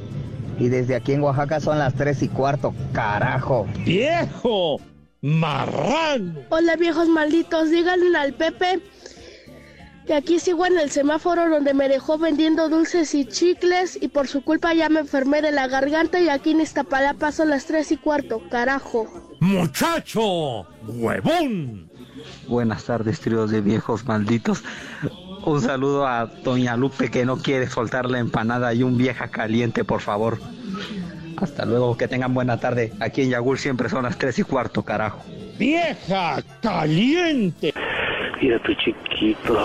[0.59, 3.67] Y desde aquí en Oaxaca son las tres y cuarto, carajo.
[3.85, 4.81] ¡Viejo!
[5.21, 6.41] ¡Marrano!
[6.49, 8.81] Hola viejos malditos, díganle al Pepe
[10.05, 14.27] que aquí sigo en el semáforo donde me dejó vendiendo dulces y chicles y por
[14.27, 17.91] su culpa ya me enfermé de la garganta y aquí en Iztapalapa son las tres
[17.91, 19.07] y cuarto, carajo.
[19.39, 20.67] ¡Muchacho!
[20.87, 21.89] ¡Huevón!
[22.47, 24.63] Buenas tardes, tríos de viejos malditos.
[25.45, 29.83] Un saludo a Doña Lupe que no quiere soltar la empanada y un vieja caliente,
[29.83, 30.39] por favor.
[31.37, 32.93] Hasta luego, que tengan buena tarde.
[32.99, 35.21] Aquí en Yagul siempre son las tres y cuarto, carajo.
[35.59, 37.73] ¡Vieja caliente!
[38.41, 39.57] Mira tu chiquito.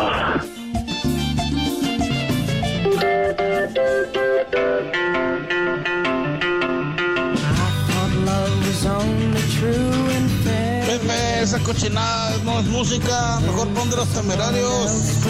[11.59, 15.25] Esa cochinada no es música, mejor pon de los temerarios.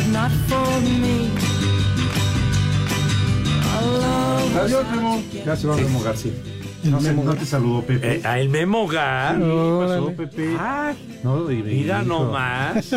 [4.60, 5.22] Adiós, Memo.
[5.46, 6.32] Ya se va Memo García.
[6.84, 8.16] No, te saludó, Pepe.
[8.16, 9.36] Eh, a el Memo Gar.
[9.38, 10.56] ¿Qué pasó, Pepe?
[10.58, 10.92] Ah,
[11.24, 12.08] No, y- mira hijo.
[12.08, 12.94] nomás.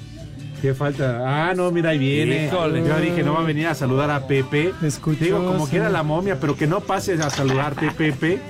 [0.62, 1.22] ¿Qué falta?
[1.50, 2.46] Ah, no, mira, ahí viene.
[2.46, 2.84] Híjole.
[2.86, 4.72] Yo dije, no va a venir a saludar a Pepe.
[5.20, 5.70] Digo, como sí.
[5.70, 8.40] quiera la momia, pero que no pases a saludarte, Pepe.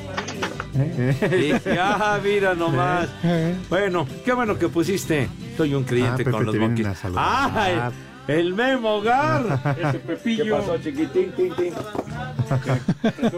[1.31, 3.09] Dije, ah, mira nomás.
[3.25, 3.55] Eh.
[3.69, 5.29] Bueno, qué bueno que pusiste.
[5.57, 6.89] Soy un creyente Ah, con los monkeys.
[7.17, 7.91] Ah,
[8.29, 9.77] el, el Memo Gar.
[9.83, 10.45] Ese Pepillo.
[10.45, 11.33] ¿Qué pasó, chiquitín?
[11.33, 11.75] Tin, tin.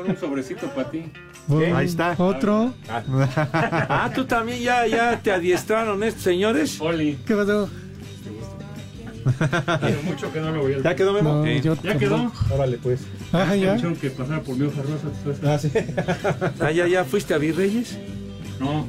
[0.08, 1.04] un sobrecito para ti.
[1.48, 1.72] ¿Qué?
[1.72, 2.14] Ahí está.
[2.18, 2.74] Otro.
[2.88, 6.80] Ah, tú también ya, ya te adiestraron estos señores.
[6.80, 7.18] Oli.
[7.26, 7.68] ¿Qué pasó?
[10.04, 11.34] Mucho que no lo voy a ¿Ya quedó, Memo?
[11.36, 11.60] No, Sí.
[11.60, 12.16] yo ¿Ya quedó?
[12.16, 12.54] tampoco.
[12.54, 13.00] Órale, pues.
[13.32, 13.68] Ah, ya.
[13.68, 15.08] Me dijeron que pasara por mi hoja rosa.
[15.44, 15.70] Ah, sí.
[16.60, 17.98] Ah, ya, ya fuiste a Virreyes.
[18.58, 18.86] No.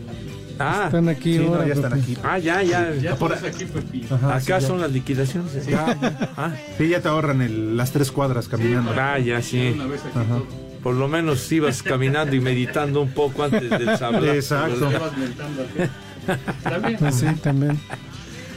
[0.59, 2.17] Ah, Están aquí Sí, no, ahora, ya están aquí.
[2.23, 2.93] ah, ya, ya.
[2.93, 4.05] Ya Por- estás aquí, Pepi.
[4.11, 4.61] Ajá, Acá sí, ya.
[4.61, 5.51] son las liquidaciones.
[5.65, 5.95] Sí, ah,
[6.37, 8.93] Ah, sí, ya te ahorran el- las tres cuadras caminando.
[8.95, 9.71] ah, ya, sí.
[9.73, 10.27] Una vez aquí Ajá.
[10.35, 10.45] todo.
[10.83, 14.33] Por lo menos ibas caminando y meditando un poco antes del sablazo.
[14.33, 14.89] Exacto.
[14.89, 15.11] ¿verdad?
[16.99, 17.79] Pues sí, también.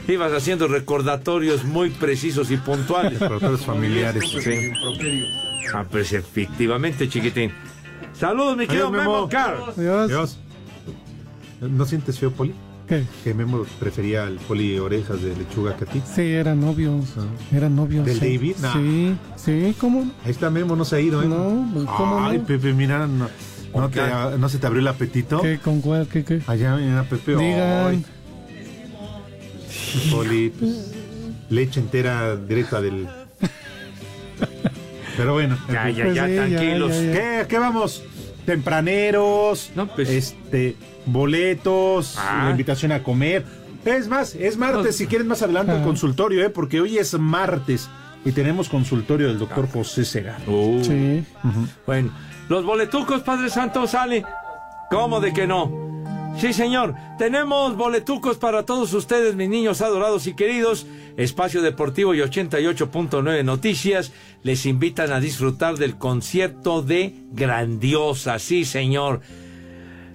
[0.06, 3.18] Ibas haciendo recordatorios muy precisos y puntuales.
[3.20, 4.24] Recordatorios familiares.
[4.42, 4.72] Sí.
[5.74, 7.50] Ah, pues efectivamente, chiquitín.
[8.12, 9.28] Saludos, mi querido Memo, Memo.
[9.28, 9.76] Carlos.
[9.78, 10.38] Adiós.
[11.60, 12.54] ¿No sientes feo, Poli?
[12.86, 13.02] ¿Qué?
[13.24, 16.02] Que Memo prefería al Poli orejas de lechuga que a ti.
[16.14, 17.06] Sí, eran novios.
[17.50, 18.04] Eran novios.
[18.04, 18.34] ¿Del sí.
[18.36, 18.56] David?
[18.60, 18.72] No.
[18.74, 20.02] Sí, sí, ¿cómo?
[20.24, 21.26] Ahí está Memo, no se ha ido, ¿eh?
[21.26, 22.44] No, pues, ¿cómo Ay, no?
[22.44, 23.28] Pepe, mira, no,
[23.74, 24.02] no, te-
[24.38, 25.40] ¿no se te abrió el apetito.
[25.40, 26.42] ¿Qué, con cuál, qué, qué?
[26.46, 27.36] Allá, mira, Pepe.
[27.36, 27.86] Digan.
[27.86, 28.04] ay.
[30.10, 30.92] Poli, pues,
[31.50, 33.06] leche entera directa del.
[35.16, 35.56] Pero bueno.
[35.68, 35.96] en Ya, fin.
[35.96, 36.92] ya, ya, tranquilos.
[36.92, 38.02] ¿Qué, qué vamos?
[38.46, 40.08] Tempraneros, pues.
[40.10, 42.42] este, boletos, Ah.
[42.44, 43.44] la invitación a comer.
[43.84, 45.84] Es más, es martes, si quieren más adelante el Ah.
[45.84, 46.50] consultorio, ¿eh?
[46.50, 47.88] porque hoy es martes
[48.24, 50.40] y tenemos consultorio del doctor José Segar.
[50.48, 50.82] Uh.
[50.82, 51.24] Sí.
[51.86, 52.10] Bueno,
[52.48, 54.24] los boletucos, Padre Santo, sale.
[54.90, 55.83] ¿Cómo de que no?
[56.36, 56.94] Sí, señor.
[57.16, 60.86] Tenemos boletucos para todos ustedes, mis niños adorados y queridos.
[61.16, 68.38] Espacio Deportivo y 88.9 Noticias les invitan a disfrutar del concierto de Grandiosa.
[68.38, 69.20] Sí, señor.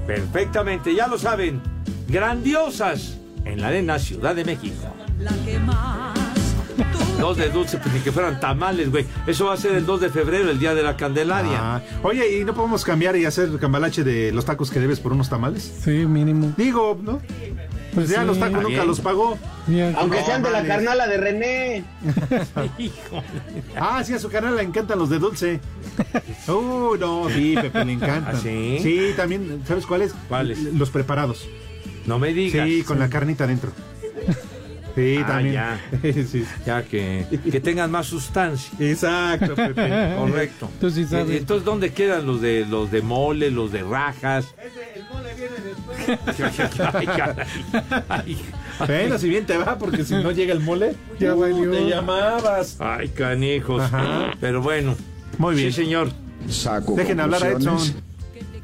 [0.06, 1.60] Perfectamente, ya lo saben.
[2.08, 4.75] Grandiosas en la Arena Ciudad de México.
[7.19, 9.06] Dos de dulce, pues ni que fueran tamales, güey.
[9.27, 11.58] Eso va a ser el 2 de febrero, el día de la Candelaria.
[11.75, 15.13] Ah, oye, ¿y no podemos cambiar y hacer cambalache de los tacos que debes por
[15.13, 15.71] unos tamales?
[15.84, 16.51] Sí, mínimo.
[16.58, 17.21] Digo, ¿no?
[17.93, 18.27] Pues ya sí.
[18.27, 19.38] los tacos nunca los pagó.
[19.97, 20.67] Aunque No, sean de la vale.
[20.67, 21.84] carnala de René.
[23.77, 25.60] Ah, sí, a su canal le encantan los de dulce.
[26.47, 28.36] Uh, no, sí, Pepe, le encantan.
[28.36, 28.79] ¿Ah, sí?
[28.82, 30.13] Sí, también, ¿sabes cuáles?
[30.27, 30.60] ¿Cuáles?
[30.73, 31.47] Los preparados.
[32.06, 32.68] No me digas.
[32.68, 33.72] Sí, con la carnita adentro.
[34.96, 35.54] Sí, Ah, también.
[35.56, 35.80] ya.
[36.28, 36.46] Sí.
[36.68, 38.72] Ya que, que tengan más sustancia.
[38.80, 40.13] Exacto, Pepe.
[40.18, 40.70] Correcto.
[40.80, 41.30] Tú sí sabes.
[41.32, 44.54] Eh, Entonces, ¿dónde quedan los de los de mole, los de rajas?
[46.94, 47.46] Ay, caray.
[48.10, 48.38] Ay,
[48.86, 52.78] Bueno, si bien te va, porque si no llega el mole, Ya uh, te llamabas.
[52.80, 53.84] Ay, canijos.
[53.84, 54.34] Ajá.
[54.39, 54.96] Pero bueno.
[55.38, 55.72] Muy bien.
[55.72, 56.10] Sí, señor.
[56.50, 57.50] Saco Dejen hablar a.
[57.52, 57.78] Edson.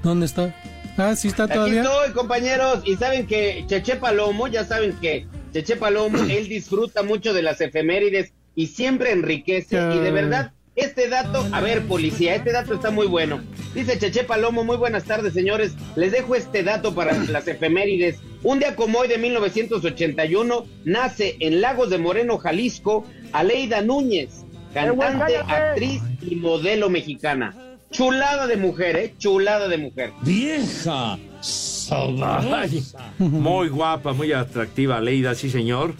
[0.03, 0.53] ¿Dónde está?
[0.99, 1.81] Ah, sí está Aquí todavía.
[1.81, 2.81] estoy, compañeros.
[2.85, 7.61] Y saben que Cheche Palomo, ya saben que Cheche Palomo, él disfruta mucho de las
[7.61, 9.77] efemérides y siempre enriquece.
[9.77, 13.41] Y de verdad, este dato, a ver, policía, este dato está muy bueno.
[13.73, 15.73] Dice Cheche Palomo, muy buenas tardes, señores.
[15.95, 18.19] Les dejo este dato para las efemérides.
[18.43, 25.37] Un día como hoy de 1981, nace en Lagos de Moreno, Jalisco, Aleida Núñez, cantante,
[25.37, 27.55] actriz y modelo mexicana.
[27.91, 29.15] Chulada de mujer, ¿eh?
[29.17, 30.11] Chulada de mujer.
[30.21, 32.67] Vieja sabrosa.
[33.19, 35.93] muy guapa, muy atractiva, Leida, sí, señor.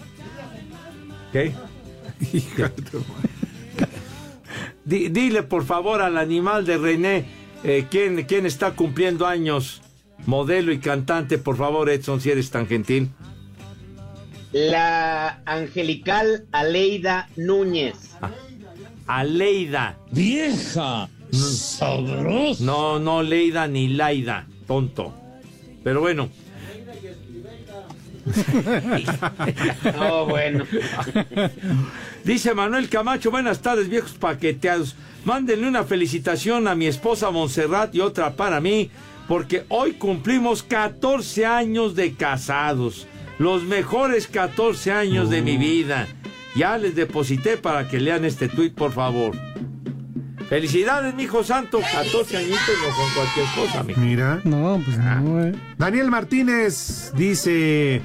[1.32, 1.52] ¿Qué?
[4.84, 7.24] Di- dile, por favor, al animal de René,
[7.64, 9.82] eh, ¿quién, quién está cumpliendo años?
[10.26, 13.08] Modelo y cantante, por favor, Edson, si eres tan gentil.
[14.52, 17.94] La angelical Aleida Núñez.
[19.06, 19.96] Aleida.
[20.10, 22.64] Vieja sabrosa.
[22.64, 25.14] No, no, Leida ni Laida, tonto.
[25.82, 26.28] Pero bueno.
[29.96, 30.64] No, bueno.
[32.24, 34.94] Dice Manuel Camacho, buenas tardes viejos paqueteados.
[35.24, 38.90] Mándenle una felicitación a mi esposa Montserrat y otra para mí,
[39.28, 43.06] porque hoy cumplimos 14 años de casados.
[43.38, 46.06] Los mejores 14 años de mi vida.
[46.54, 49.34] Ya les deposité para que lean este tuit, por favor.
[50.50, 51.80] Felicidades, mi hijo santo.
[51.80, 54.00] 14 añitos no son cualquier cosa, mijo.
[54.00, 54.40] Mira.
[54.42, 55.54] No, pues no, eh.
[55.78, 58.02] Daniel Martínez dice: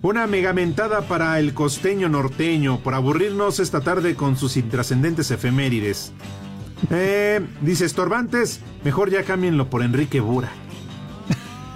[0.00, 6.14] Una megamentada para el costeño norteño por aburrirnos esta tarde con sus intrascendentes efemérides.
[6.90, 10.50] Eh, dice estorbantes, mejor ya cámbienlo por Enrique Bura.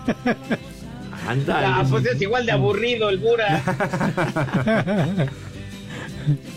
[1.28, 1.80] Anda.
[1.80, 3.62] Ah, pues es igual de aburrido el Bura.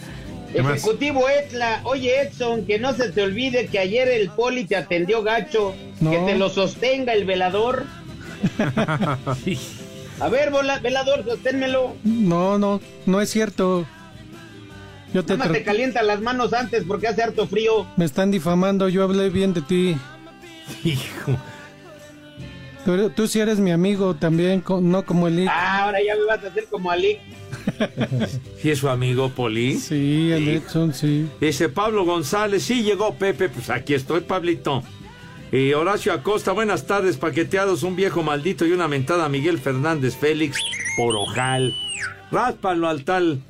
[0.54, 5.22] Ejecutivo Etla, oye Edson, que no se te olvide que ayer el poli te atendió
[5.24, 6.12] gacho, No.
[6.12, 7.86] que te lo sostenga el velador.
[10.20, 11.96] A ver, vola- velador, sosténmelo.
[12.04, 13.86] No, no, no es cierto.
[15.14, 17.86] Yo te, Nada te calienta las manos antes porque hace harto frío.
[17.98, 19.98] me están difamando, yo hablé bien de ti.
[20.84, 21.38] Hijo.
[22.86, 25.50] Tú, tú sí eres mi amigo también, no como el Lick.
[25.52, 27.20] Ah, ahora ya me vas a hacer como Ali.
[28.62, 29.78] ¿Sí es su amigo Poli?
[29.78, 31.28] Sí, el Edson, sí.
[31.40, 34.84] Dice Pablo González, sí llegó Pepe, pues aquí estoy, Pablito.
[35.52, 40.16] Y Horacio Acosta, buenas tardes, paqueteados, un viejo maldito y una mentada a Miguel Fernández
[40.16, 40.60] Félix
[40.96, 41.74] por ojal.
[42.32, 43.42] Ráspalo al tal,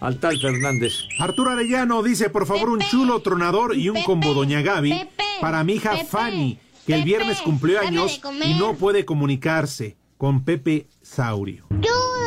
[0.00, 0.94] al tal Fernández.
[1.18, 5.08] Arturo Arellano dice, por favor, un chulo tronador y un combo Doña Gaby
[5.42, 10.86] para mi hija Fanny, que el viernes cumplió años y no puede comunicarse con Pepe
[11.02, 11.66] Saurio.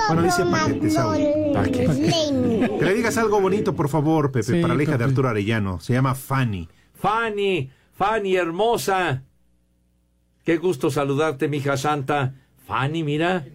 [0.07, 1.29] Bueno, dice Paquete Saurio.
[1.63, 5.05] Que le digas algo bonito, por favor, Pepe, Sí, para la hija de.
[5.05, 5.79] Arturo Arellano.
[5.79, 6.67] Se llama Fanny.
[6.93, 9.23] Fanny, Fanny hermosa.
[10.43, 12.35] Qué gusto saludarte, mi hija santa.
[12.67, 13.45] Fanny, mira,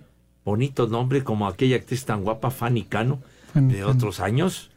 [0.45, 3.21] bonito nombre como aquella actriz tan guapa, Fanny Cano,
[3.53, 4.70] Fanny de otros años.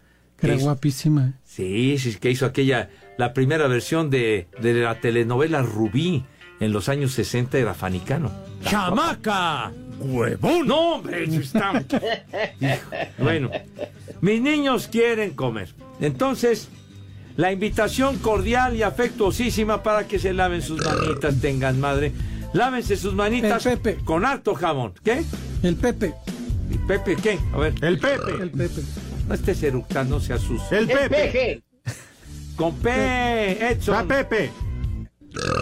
[0.44, 1.34] Era Es- guapísima.
[1.46, 6.24] Sí, sí, que hizo aquella, la primera versión de, de la telenovela Rubí
[6.60, 8.32] en los años 60 era Fanny Cano.
[8.64, 9.72] ¡Chamaca!
[10.00, 10.68] ¡Huevón!
[10.68, 11.84] No, hombre, está...
[13.20, 13.50] Bueno,
[14.22, 15.70] mis niños quieren comer.
[16.02, 16.70] Entonces,
[17.38, 22.12] la invitación cordial y afectuosísima para que se laven sus manitas, tengan madre.
[22.54, 23.68] Lávense sus manitas
[24.06, 24.94] con harto jabón.
[25.04, 25.24] ¿Qué?
[25.64, 26.14] El Pepe.
[26.72, 27.40] ¿El Pepe qué?
[27.54, 27.74] A ver.
[27.82, 28.32] El Pepe.
[28.42, 28.82] El Pepe.
[29.28, 30.78] No estés eructando, sea sucio.
[30.78, 31.64] El El peje.
[32.56, 33.96] Con P, Edson.
[33.96, 34.52] Va Pepe.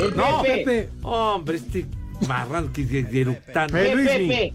[0.01, 0.89] El No, Pepe.
[1.03, 1.86] Hombre, este
[2.28, 3.78] marrano que eructando.
[3.78, 4.53] El Pepe.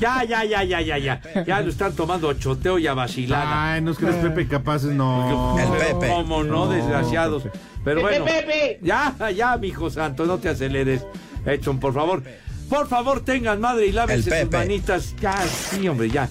[0.00, 1.20] Ya, ya, ya, ya, ya, ya.
[1.46, 3.72] Ya lo están tomando a choteo y a vacilada.
[3.74, 5.58] Ay, no es que eres Pepe capaces, no.
[5.58, 6.08] El Pepe.
[6.08, 7.44] ¿Cómo no, desgraciados?
[7.82, 8.24] Pero Pepe, bueno.
[8.26, 8.78] Pepe.
[8.82, 11.06] Ya, ya, mi hijo santo, no te aceleres.
[11.46, 12.22] Edson, por favor.
[12.68, 14.56] Por favor, tengan madre y lávense sus Pepe.
[14.58, 15.14] manitas.
[15.20, 16.28] Ya, sí, hombre, ya.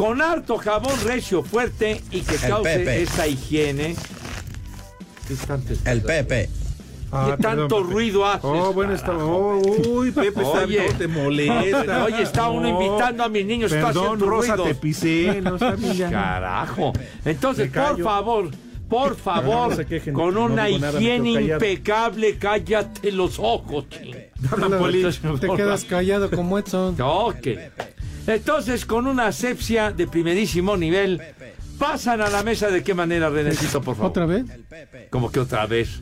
[0.00, 3.02] Con harto jabón recio fuerte y que El cause Pepe.
[3.02, 3.94] esa higiene.
[5.28, 6.48] ¿Qué tanto estás El Pepe.
[7.26, 8.44] ¿Qué tanto ruido haces?
[8.44, 9.12] Oh, bueno, está.
[9.14, 10.86] oh, uy, Pepe, está, Oye.
[10.90, 12.04] no te molesta.
[12.06, 14.68] Oye, está uno invitando a mis niños, está Perdón, haciendo Rosa, ruidos.
[14.68, 15.42] te pisé.
[15.42, 15.58] No
[15.92, 16.08] ya.
[16.10, 16.94] Carajo.
[17.26, 18.50] Entonces, por favor,
[18.88, 24.16] por favor, no quejen, con no una nada, higiene impecable, cállate los ojos, ching.
[25.40, 26.96] Te quedas callado como Edson.
[26.98, 27.48] Ok.
[28.26, 31.20] Entonces, con una asepsia de primerísimo nivel,
[31.78, 34.10] pasan a la mesa de qué manera, Renecito, por favor.
[34.10, 34.44] ¿Otra vez?
[35.10, 36.00] ¿Cómo que otra vez?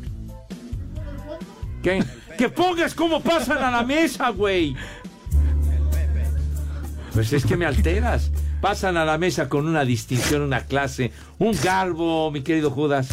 [1.83, 2.05] ¿Qué?
[2.37, 4.77] Que pongas cómo pasan a la mesa, güey.
[7.13, 8.31] Pues es que me alteras.
[8.61, 13.09] Pasan a la mesa con una distinción, una clase, un garbo, mi querido Judas.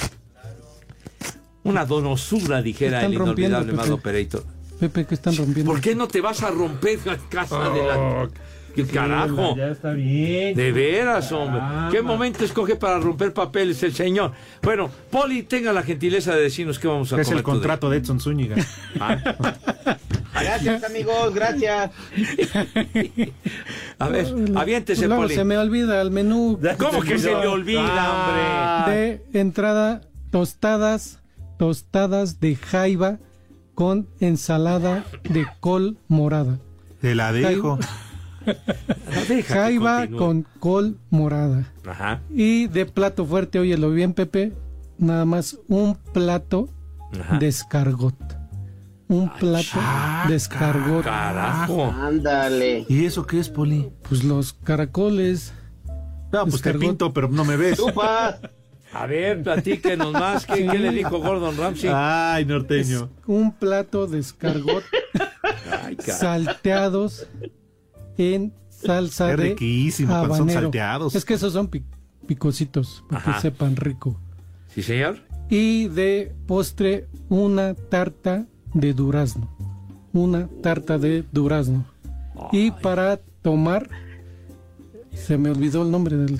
[1.63, 3.73] Una donosura, dijera Están el rompiendo, inolvidable.
[3.73, 4.43] Mado Pereito.
[4.79, 5.71] Pepe, ¿qué están rompiendo?
[5.71, 8.29] ¿Por qué no te vas a romper la casa de la...
[8.75, 9.55] ¿Qué carajo?
[9.55, 10.55] Ya está bien.
[10.55, 11.59] De veras, hombre.
[11.59, 11.89] Caramba.
[11.91, 14.33] ¿Qué momento escoge para romper papeles el señor?
[14.61, 17.37] Bueno, Poli, tenga la gentileza de decirnos qué vamos a Es comer.
[17.37, 18.55] el contrato de Edson Zúñiga.
[20.33, 21.91] Gracias, amigos, gracias.
[23.99, 25.35] A ver, aviéntese, Luego Poli.
[25.35, 26.59] se me olvida el menú.
[26.77, 29.21] ¿Cómo que se le olvida, hombre?
[29.31, 30.01] De entrada,
[30.31, 31.19] tostadas,
[31.57, 33.17] tostadas de jaiba
[33.75, 36.59] con ensalada de col morada.
[37.01, 37.77] Te la dejo.
[37.77, 38.04] Jaiba
[38.45, 40.17] continúe.
[40.17, 41.71] con col morada.
[41.85, 42.21] Ajá.
[42.29, 44.53] Y de plato fuerte, óyelo bien, Pepe,
[44.97, 46.69] nada más un plato
[47.19, 47.37] Ajá.
[47.37, 48.15] de escargot.
[49.07, 49.79] Un plato
[50.27, 51.03] de escargot.
[51.03, 51.85] Carajo.
[51.85, 52.85] Ándale.
[52.89, 53.91] ¿Y eso qué es, Poli?
[54.07, 55.53] Pues los caracoles.
[56.31, 57.79] No, pues te pinto, pero no me ves.
[58.93, 60.45] A ver, platíquenos más.
[60.45, 61.91] ¿Qué, qué le dijo Gordon Ramsay?
[61.93, 63.09] Ay, norteño.
[63.27, 64.83] Un plato de escargot
[65.83, 67.27] Ay, salteados
[68.17, 70.61] en salsa Qué de riquísimo cuando son habanero.
[70.61, 71.15] salteados.
[71.15, 71.83] Es que esos son pi-
[72.27, 73.33] picositos, para Ajá.
[73.35, 74.19] que sepan rico.
[74.73, 75.19] ¿Sí, señor?
[75.49, 79.49] Y de postre, una tarta de durazno.
[80.13, 81.85] Una tarta de durazno.
[82.51, 83.89] Y para tomar,
[85.13, 86.39] se me olvidó el nombre de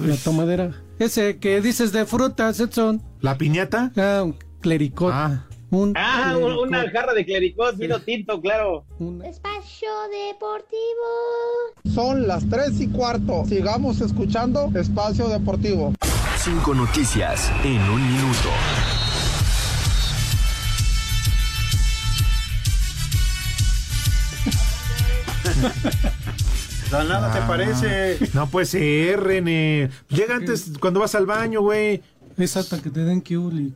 [0.00, 0.72] la tomadera.
[0.98, 3.02] Ese que dices de frutas, Edson.
[3.20, 3.92] ¿La piñata?
[3.96, 5.12] Ah, un clericot.
[5.12, 5.46] Ah.
[5.72, 8.84] Un Ah, un- una jarra de clericot, vino tinto, claro.
[9.24, 9.88] Espacio
[10.28, 11.94] Deportivo.
[11.94, 13.44] Son las 3 y cuarto.
[13.48, 15.94] Sigamos escuchando Espacio Deportivo.
[16.36, 18.50] Cinco noticias en un minuto.
[26.90, 28.18] nada te parece.
[28.34, 29.90] No puede ser, René.
[30.08, 32.02] Llega antes cuando vas al baño, güey.
[32.36, 33.74] Es hasta que te den Kiuli.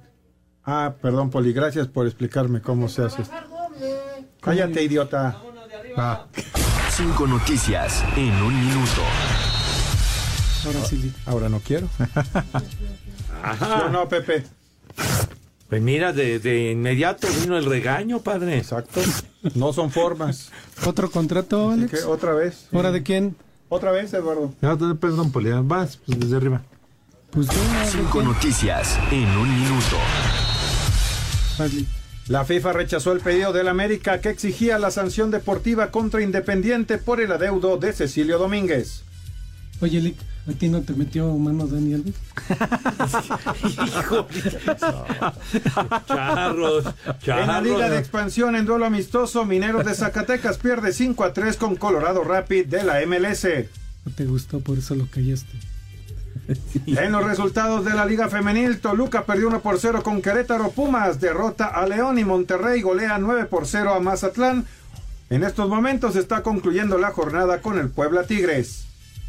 [0.67, 3.35] Ah, perdón, Poli, gracias por explicarme cómo se hace esto.
[4.41, 5.41] Cállate, idiota.
[5.97, 6.27] Ah.
[6.91, 9.03] Cinco noticias en un minuto.
[10.67, 11.13] Ahora sí.
[11.25, 11.89] Ahora no quiero.
[13.43, 13.67] Ajá.
[13.67, 14.45] ¿Sí o no, Pepe?
[15.69, 18.59] Pues mira, de, de inmediato vino el regaño, padre.
[18.59, 19.01] Exacto.
[19.55, 20.51] No son formas.
[20.85, 21.91] ¿Otro contrato, Alex?
[21.93, 22.05] ¿Qué?
[22.07, 22.67] ¿Otra vez?
[22.73, 23.37] ¿Hora de quién?
[23.69, 24.53] ¿Otra vez, Eduardo?
[24.61, 25.51] No, perdón, Poli.
[25.63, 26.63] Vas pues, desde arriba.
[27.31, 29.97] Pues venga, ¿de Cinco noticias en un minuto.
[32.29, 37.21] La FIFA rechazó el pedido del América que exigía la sanción deportiva contra Independiente por
[37.21, 39.05] el adeudo de Cecilio Domínguez.
[39.81, 40.17] Oye, Lick,
[40.49, 42.15] ¿a ti no te metió mano Dani Alves?
[43.63, 44.27] Hijo.
[46.09, 46.85] Charros,
[47.23, 47.43] charros.
[47.43, 51.57] En la Liga de Expansión, en duelo amistoso, Mineros de Zacatecas pierde 5 a 3
[51.57, 53.47] con Colorado Rapid de la MLS.
[54.05, 55.53] No te gustó, por eso lo callaste.
[56.87, 61.21] En los resultados de la Liga Femenil, Toluca perdió 1 por 0 con Querétaro Pumas,
[61.21, 64.67] derrota a León y Monterrey golea 9 por 0 a Mazatlán.
[65.29, 68.85] En estos momentos está concluyendo la jornada con el Puebla Tigres.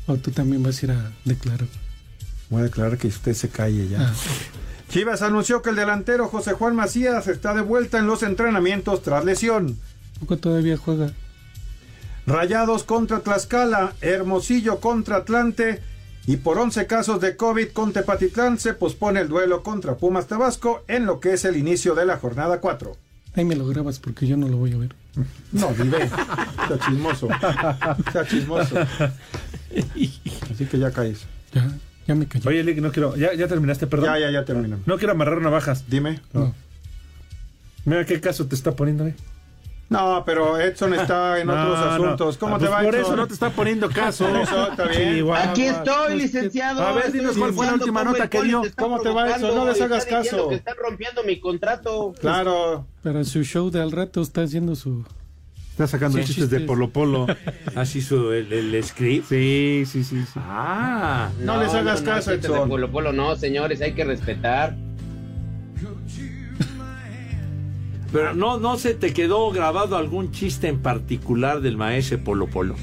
[0.05, 1.67] O tú también vas a ir a declarar.
[2.49, 4.01] Voy a declarar que usted se calle ya.
[4.01, 4.13] Ah.
[4.89, 9.25] Chivas anunció que el delantero José Juan Macías está de vuelta en los entrenamientos tras
[9.25, 9.77] lesión.
[10.19, 11.11] Poco todavía juega.
[12.25, 15.81] Rayados contra Tlaxcala, Hermosillo contra Atlante
[16.27, 20.83] y por 11 casos de COVID con Tepatitlán se pospone el duelo contra Pumas Tabasco
[20.89, 22.95] en lo que es el inicio de la jornada 4.
[23.35, 24.93] Ahí me lo grabas porque yo no lo voy a ver.
[25.53, 26.03] No, vive.
[26.03, 27.29] Está chismoso.
[28.05, 28.75] Está chismoso.
[30.51, 31.25] Así que ya caes.
[31.53, 31.71] Ya,
[32.05, 32.49] ya me callé.
[32.49, 33.15] Oye, Lick, no quiero.
[33.15, 34.09] ¿Ya, ya terminaste, perdón?
[34.09, 34.85] Ya, ya, ya terminamos.
[34.85, 35.85] No quiero amarrar navajas.
[35.87, 36.19] Dime.
[36.33, 36.53] No.
[37.85, 39.15] Mira qué caso te está poniendo, eh.
[39.89, 41.85] No, pero Edson está en No, otros no.
[41.85, 42.37] asuntos.
[42.37, 43.05] ¿Cómo Ah, te pues va, Por Edson?
[43.07, 44.27] eso no te está poniendo caso.
[44.41, 45.13] Eso, está bien.
[45.15, 46.81] Sí, guau, Aquí estoy, licenciado.
[46.85, 48.61] A ver, dinos cuál fue la última nota que dio.
[48.61, 49.55] te ¿Cómo te va, Edson?
[49.55, 50.49] No les hagas está caso.
[50.49, 52.13] que están rompiendo mi contrato.
[52.19, 52.85] Claro.
[53.03, 55.05] Para su show de al rato está haciendo su...
[55.71, 56.61] Está sacando Sí, chistes de.
[56.61, 57.27] Polo Polo.
[57.75, 59.27] Así su, el, el script.
[59.29, 60.23] Sí, sí, sí.
[60.23, 60.31] sí.
[60.35, 61.29] Ah.
[61.39, 62.67] No les hagas caso, chistes de Edson.
[62.67, 64.75] Polo Polo, no, señores, hay que respetar.
[68.11, 72.75] Pero no, no se te quedó grabado algún chiste en particular del maese Polo Polo.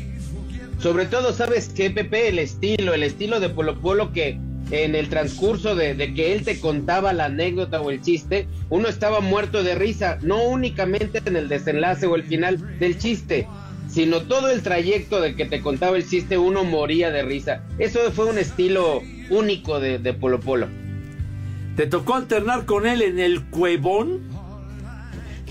[0.79, 2.29] Sobre todo, ¿sabes qué, Pepe?
[2.29, 4.39] El estilo, el estilo de Polo Polo que
[4.71, 8.89] en el transcurso de, de que él te contaba la anécdota o el chiste, uno
[8.89, 13.47] estaba muerto de risa, no únicamente en el desenlace o el final del chiste,
[13.89, 17.63] sino todo el trayecto de que te contaba el chiste, uno moría de risa.
[17.79, 20.69] Eso fue un estilo único de, de Polo Polo.
[21.77, 24.34] ¿Te tocó alternar con él en el cuevón?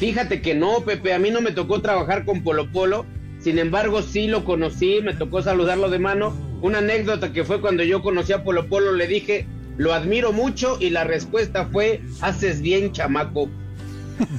[0.04, 3.06] Fíjate que no, Pepe, a mí no me tocó trabajar con Polo Polo,
[3.40, 6.36] sin embargo sí lo conocí, me tocó saludarlo de mano.
[6.62, 9.48] Una anécdota que fue cuando yo conocí a Polo Polo, le dije,
[9.78, 13.50] lo admiro mucho y la respuesta fue, haces bien, chamaco.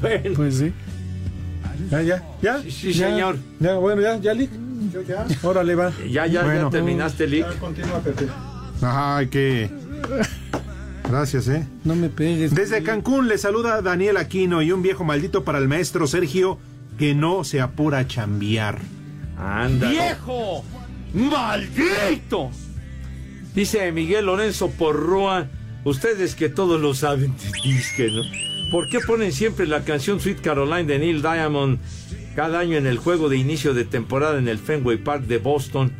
[0.00, 0.72] Bueno, Pues sí.
[1.90, 2.62] Ya, ya, ya.
[2.62, 3.08] sí, sí, Ya.
[3.10, 3.36] señor.
[3.58, 4.50] Ya, bueno, ya, ya, Lick.
[4.92, 5.26] Yo ya.
[5.42, 5.92] Órale, va.
[6.08, 6.66] Ya, ya, Bueno.
[6.66, 7.50] ya terminaste, Lick.
[7.52, 8.28] Ya, continúa, Pepe.
[8.80, 9.68] Ay, qué.
[11.08, 11.66] Gracias, eh.
[11.84, 12.54] No me pegues.
[12.54, 16.58] Desde Cancún le saluda Daniel Aquino y un viejo maldito para el maestro Sergio
[16.98, 18.78] que no se apura a chambear.
[19.38, 19.88] Anda.
[19.88, 20.64] ¡Viejo!
[21.14, 22.50] ¡Maldito!
[23.54, 25.46] Dice Miguel Lorenzo Porroa,
[25.84, 27.34] ustedes que todos lo saben,
[27.64, 28.22] disque, ¿no?
[28.70, 31.78] ¿Por qué ponen siempre la canción Sweet Caroline de Neil Diamond
[32.36, 35.90] cada año en el juego de inicio de temporada en el Fenway Park de Boston?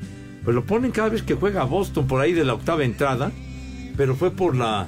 [0.44, 3.32] Pues lo ponen cada vez que juega Boston por ahí de la octava entrada,
[3.96, 4.86] pero fue por la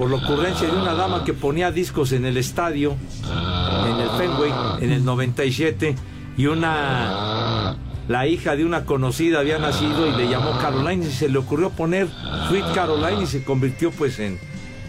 [0.00, 4.50] por la ocurrencia de una dama que ponía discos en el estadio en el Fenway
[4.80, 5.94] en el 97
[6.38, 7.76] y una
[8.08, 11.68] la hija de una conocida había nacido y le llamó Caroline y se le ocurrió
[11.68, 12.08] poner
[12.48, 14.40] Sweet Caroline y se convirtió pues en,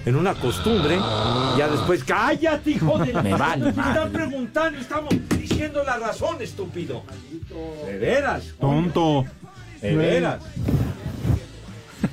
[0.05, 0.97] en una costumbre.
[1.57, 3.13] Ya después, cállate, hijo de...
[3.21, 4.09] Me vale Me están madre.
[4.11, 7.03] preguntando, estamos diciendo la razón, estúpido.
[7.85, 8.45] De veras.
[8.61, 9.25] Tonto.
[9.81, 10.41] De veras.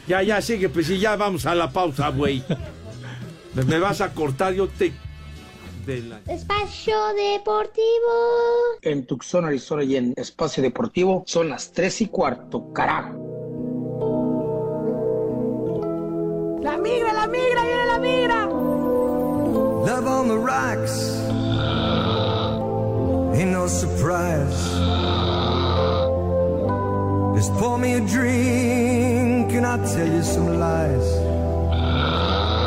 [0.09, 2.43] Ya, ya, sigue, pues sí, ya vamos a la pausa, güey.
[3.67, 4.93] Me, vas a cortar, yo te...
[5.87, 7.83] de la- Espacio Deportivo.
[8.83, 13.15] En Tucson, Arizona y en Espacio Deportivo son las 3 y cuarto, carajo.
[16.63, 18.47] La migra, la migra, viene la migra.
[18.47, 21.15] Love on the rocks
[23.35, 24.75] ain't no surprise.
[27.37, 31.07] Just pour me a drink and I'll tell you some lies.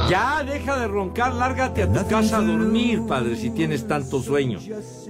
[0.10, 4.60] Ya, deja de roncar, lárgate a tu casa a dormir, padre, si tienes tanto sueño.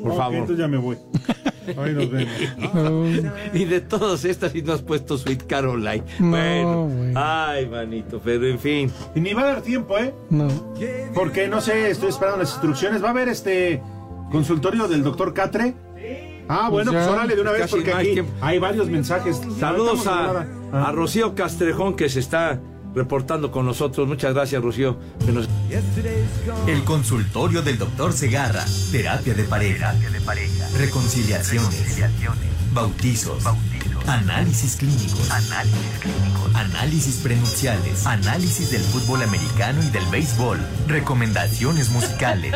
[0.01, 0.33] Por favor.
[0.35, 0.97] entonces ya me voy.
[1.77, 2.33] Ahí nos vemos.
[3.53, 6.03] y de todas estas, si no has puesto Sweet Caroline.
[6.19, 8.91] No, bueno, ay, manito, pero en fin.
[9.13, 10.13] Y ni va a dar tiempo, ¿eh?
[10.29, 10.47] No.
[11.13, 13.03] Porque no sé, estoy esperando las instrucciones.
[13.03, 13.81] ¿Va a haber este
[14.31, 15.75] consultorio del doctor Catre?
[16.47, 18.31] Ah, bueno, Pues pues ya, órale de una vez porque no hay aquí tiempo.
[18.41, 19.41] hay varios mensajes.
[19.59, 22.59] Saludos No a, a Rocío Castrejón que se está
[22.93, 24.07] reportando con nosotros.
[24.07, 24.97] Muchas gracias, Rocío.
[26.67, 28.65] El consultorio del doctor Segarra.
[28.91, 29.95] Terapia de pareja.
[30.77, 32.01] Reconciliaciones.
[32.73, 33.43] Bautizos.
[34.07, 35.29] Análisis clínicos.
[36.53, 38.05] Análisis prenupciales.
[38.05, 40.59] Análisis del fútbol americano y del béisbol.
[40.87, 42.53] Recomendaciones musicales.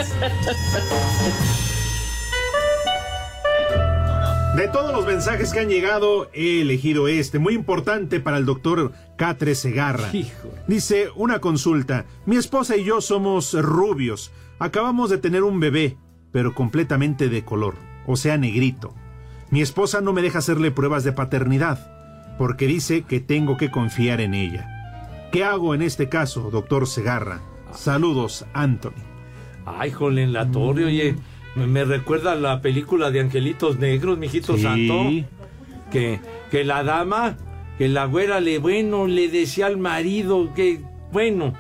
[4.56, 8.93] De todos los mensajes que han llegado, he elegido este, muy importante para el doctor
[9.18, 10.10] Catre Segarra.
[10.66, 15.97] Dice, una consulta, mi esposa y yo somos rubios, acabamos de tener un bebé,
[16.32, 17.76] pero completamente de color,
[18.08, 18.93] o sea, negrito.
[19.49, 24.22] Mi esposa no me deja hacerle pruebas de paternidad, porque dice que tengo que confiar
[24.22, 25.28] en ella.
[25.34, 27.41] ¿Qué hago en este caso, doctor Segarra?
[27.74, 29.03] Saludos, Anthony.
[29.66, 31.16] Ay, jole, en la torre, oye.
[31.56, 34.64] Me, recuerda a la película de Angelitos Negros, mijito Sí.
[34.64, 35.03] santo.
[35.91, 36.20] Que,
[36.51, 37.38] que la dama,
[37.78, 40.82] que la güera le, bueno, le decía al marido que,
[41.12, 41.53] bueno,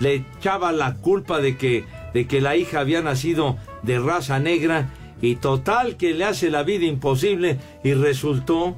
[0.00, 4.90] le echaba la culpa de que, de que la hija había nacido de raza negra
[5.22, 8.76] y total que le hace la vida imposible y resultó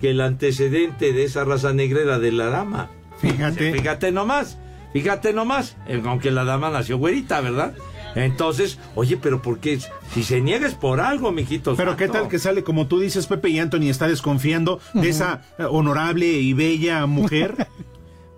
[0.00, 2.90] que el antecedente de esa raza negra era de la dama.
[3.18, 3.72] Fíjate.
[3.72, 4.58] Fíjate nomás,
[4.92, 7.72] fíjate nomás, eh, aunque la dama nació güerita, ¿verdad?
[8.14, 9.78] Entonces, oye, pero ¿por qué?
[10.12, 11.74] Si se niega es por algo, mijito.
[11.76, 15.42] Pero qué tal que sale como tú dices, Pepe y Anthony está desconfiando de esa
[15.58, 17.66] eh, honorable y bella mujer.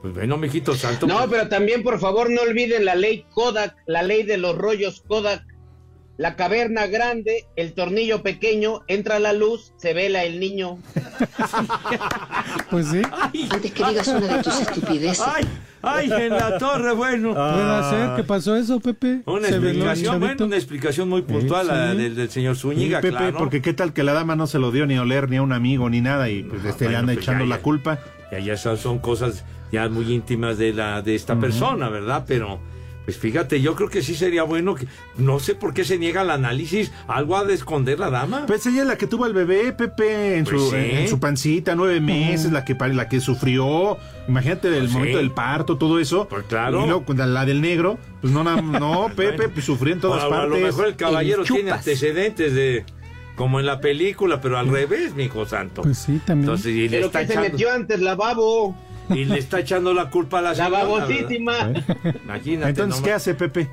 [0.02, 1.06] Pues bueno, mijito santo.
[1.06, 4.54] No, pues- pero también, por favor, no olviden la ley Kodak, la ley de los
[4.54, 5.46] rollos Kodak.
[6.16, 10.78] La caverna grande, el tornillo pequeño, entra la luz, se vela el niño.
[12.70, 13.02] Pues sí.
[13.50, 15.24] Antes que digas una de tus estupideces.
[15.26, 15.44] Ay,
[15.82, 17.32] ay, en la torre, bueno.
[17.34, 19.22] Puede ser que pasó eso, Pepe.
[19.26, 21.96] Una Se explicación, bueno, una explicación muy puntual Sí, la sí.
[21.98, 23.38] del, del señor Sí, Zúñiga, Pepe, claro.
[23.38, 25.42] porque qué tal que la dama no se lo dio ni a oler ni a
[25.42, 27.98] un amigo ni nada y pues este le bueno, anda pues echando ya, la culpa.
[28.32, 32.24] Ya, ya esas son cosas ya muy íntimas de la de esta persona, ¿verdad?
[32.26, 32.60] Pero
[33.04, 34.86] pues fíjate, yo creo que sí sería bueno que
[35.18, 38.46] no sé por qué se niega el análisis, algo ha de esconder la dama.
[38.46, 40.76] Pues ella es la que tuvo el bebé, Pepe, en, Pues su, sí.
[40.76, 43.98] en su pancita, nueve meses, la que la que sufrió.
[44.26, 44.96] Imagínate el Pues sí.
[44.96, 46.26] momento del parto, todo eso.
[46.28, 46.82] Pues claro.
[46.82, 50.26] Y luego con la del negro, pues no, no, Pepe, pues sufrió en todas a,
[50.26, 50.48] a partes.
[50.60, 52.84] lo mejor el caballero En tiene antecedentes de
[53.36, 55.82] como en la película, pero al revés, mi hijo santo.
[55.82, 56.44] Pues sí, también.
[56.48, 58.76] Entonces, y le Pero está que se metió antes la babo.
[59.10, 60.84] Y le está echando la culpa a la La señora.
[60.84, 61.52] babosísima.
[61.66, 61.84] ¿verdad?
[62.24, 62.70] Imagínate.
[62.70, 63.68] Entonces, ¿qué hace Pepe?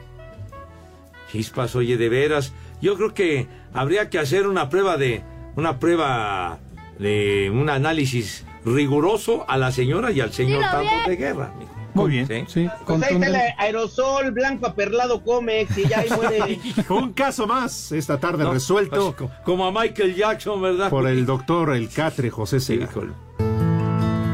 [1.32, 2.54] Chispas, oye, de veras.
[2.82, 5.24] Yo creo que habría que hacer una prueba de.
[5.56, 6.60] Una prueba
[6.98, 10.92] de un análisis riguroso a la señora y al señor bien.
[11.08, 11.52] de guerra.
[11.94, 12.26] Muy bien.
[12.26, 12.46] Sí.
[12.48, 16.60] Sí, Pues ahí está el aerosol blanco aperlado Comex y ya ahí muere.
[16.88, 19.14] Un caso más esta tarde No, resuelto
[19.44, 20.90] Como a Michael Jackson, ¿verdad?
[20.90, 23.08] por el doctor El Catre José Segarra.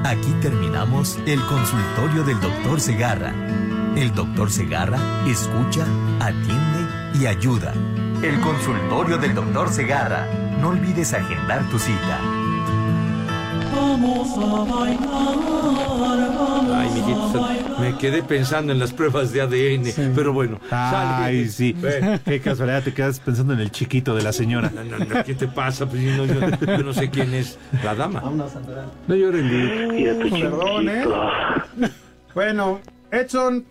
[0.07, 3.33] Aquí terminamos el consultorio del doctor Segarra.
[3.97, 4.97] El doctor Segarra
[5.27, 5.85] escucha,
[6.21, 7.73] atiende y ayuda.
[8.23, 10.25] El consultorio del doctor Segarra.
[10.61, 12.21] No olvides agendar tu cita.
[13.99, 17.47] Vamos a bailar, vamos Ay, mijito,
[17.79, 20.59] me quedé pensando en las pruebas de ADN, pero bueno.
[20.69, 21.49] Ay, sale.
[21.49, 21.75] sí.
[22.25, 24.71] Qué casualidad, te quedas pensando en el chiquito de la señora.
[24.73, 25.87] No, no, no, ¿qué te pasa?
[25.87, 26.35] Pues, no, yo,
[26.65, 28.21] yo no sé quién es la dama.
[29.07, 30.41] No lloren, Lee.
[30.41, 31.05] Perdón, ¿eh?
[32.35, 32.79] Bueno,
[33.11, 33.65] Edson,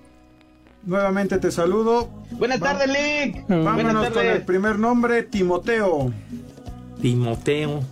[0.85, 2.09] nuevamente te saludo.
[2.33, 3.47] Buenas tardes, Lick.
[3.49, 6.13] Vámonos con el primer nombre, Timoteo.
[7.01, 7.83] Timoteo.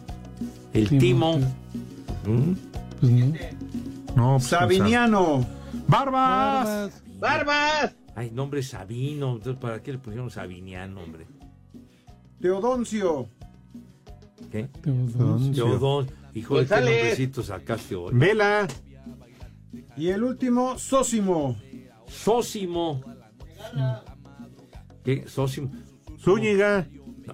[0.73, 1.39] El Timo.
[2.25, 3.35] Pues no.
[4.17, 5.47] No, pues, Sabiniano.
[5.89, 7.03] ¡Barbas!
[7.19, 7.95] ¡Barbas!
[8.15, 9.37] Ay, nombre Sabino.
[9.37, 11.27] Entonces, ¿Para qué le pusieron Sabiniano, hombre?
[12.41, 13.29] Teodoncio.
[14.51, 14.69] ¿Qué?
[14.83, 16.07] Teodoncio.
[16.35, 16.97] Hijo de qué González.
[16.99, 18.13] nombrecito sacaste hoy.
[18.15, 18.67] Vela.
[19.97, 21.57] Y el último, Sósimo.
[22.07, 23.03] Sósimo.
[25.05, 25.25] ¿Qué?
[25.27, 25.71] Sósimo.
[26.21, 26.87] Zúñiga.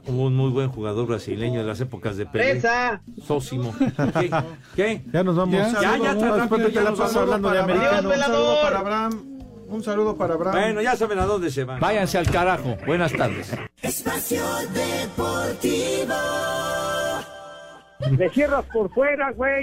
[0.07, 2.61] Hubo un muy buen jugador brasileño de las épocas de Pelé.
[3.27, 3.75] Sósimo.
[4.21, 4.31] ¿Qué?
[4.77, 5.03] ¿Qué?
[5.13, 5.55] Ya nos vamos.
[5.55, 8.09] Ya, ya, ya, ya nos vamos hablando de americano.
[8.09, 9.41] Un saludo para Abraham.
[9.69, 10.55] Un saludo para Abraham.
[10.61, 11.81] Bueno, ya saben a dónde se van.
[11.81, 12.77] Váyanse al carajo.
[12.87, 13.57] Buenas tardes.
[13.83, 14.43] Espacio
[14.75, 16.15] Deportivo.
[18.11, 19.63] Me cierras por fuera, güey.